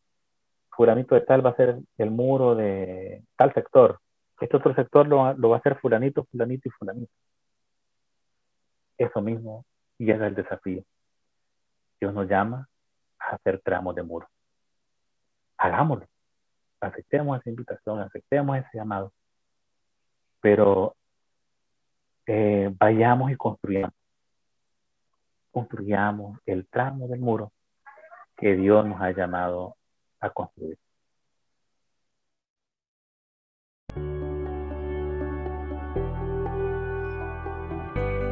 fulanito 0.71 1.15
de 1.15 1.21
tal 1.23 1.45
va 1.45 1.51
a 1.51 1.57
ser 1.57 1.79
el 1.99 2.11
muro 2.11 2.55
de 2.55 3.23
tal 3.37 3.53
sector. 3.55 4.01
Este 4.41 4.57
otro 4.57 4.75
sector 4.75 5.07
lo, 5.07 5.35
lo 5.35 5.51
va 5.51 5.57
a 5.57 5.59
hacer 5.59 5.79
fulanito, 5.79 6.25
fulanito 6.25 6.69
y 6.69 6.73
fulanito. 6.73 7.13
Eso 8.99 9.21
mismo 9.21 9.65
y 9.99 10.11
ese 10.11 10.23
es 10.23 10.29
el 10.29 10.35
desafío. 10.35 10.85
Dios 12.01 12.13
nos 12.13 12.29
llama 12.29 12.69
a 13.19 13.37
hacer 13.37 13.61
tramos 13.61 13.95
de 13.95 14.03
muro. 14.03 14.29
Hagámoslo 15.57 16.07
aceptemos 16.83 17.41
esa 17.41 17.51
invitación, 17.51 18.01
aceptemos 18.01 18.59
ese 18.59 18.69
llamado, 18.75 19.13
pero 20.43 20.97
eh, 22.27 22.71
vayamos 22.79 23.31
y 23.31 23.37
construyamos. 23.37 23.95
Construyamos 25.53 26.39
el 26.45 26.67
tramo 26.67 27.07
del 27.09 27.21
muro 27.21 27.53
que 28.37 28.57
Dios 28.57 28.85
nos 28.85 29.01
ha 29.01 29.13
llamado 29.13 29.77
a 30.21 30.31
construir. 30.31 30.77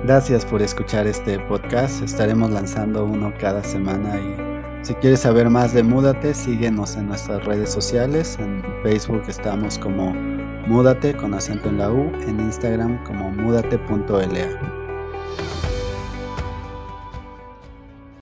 Gracias 0.03 0.45
por 0.47 0.63
escuchar 0.63 1.07
este 1.07 1.39
podcast. 1.41 2.03
Estaremos 2.03 2.51
lanzando 2.51 3.05
uno 3.05 3.33
cada 3.39 3.63
semana 3.63 4.19
y 4.19 4.85
si 4.85 4.95
quieres 4.95 5.21
saber 5.21 5.51
más 5.51 5.75
de 5.75 5.83
Múdate, 5.83 6.33
síguenos 6.33 6.97
en 6.97 7.09
nuestras 7.09 7.45
redes 7.45 7.71
sociales. 7.71 8.39
En 8.41 8.63
Facebook 8.83 9.23
estamos 9.29 9.79
como 9.79 10.30
Múdate 10.67 11.15
con 11.15 11.35
acento 11.35 11.69
en 11.69 11.79
la 11.79 11.91
U 11.91 12.13
en 12.27 12.39
Instagram 12.41 13.03
como 13.05 13.31
múdate.la. 13.31 14.81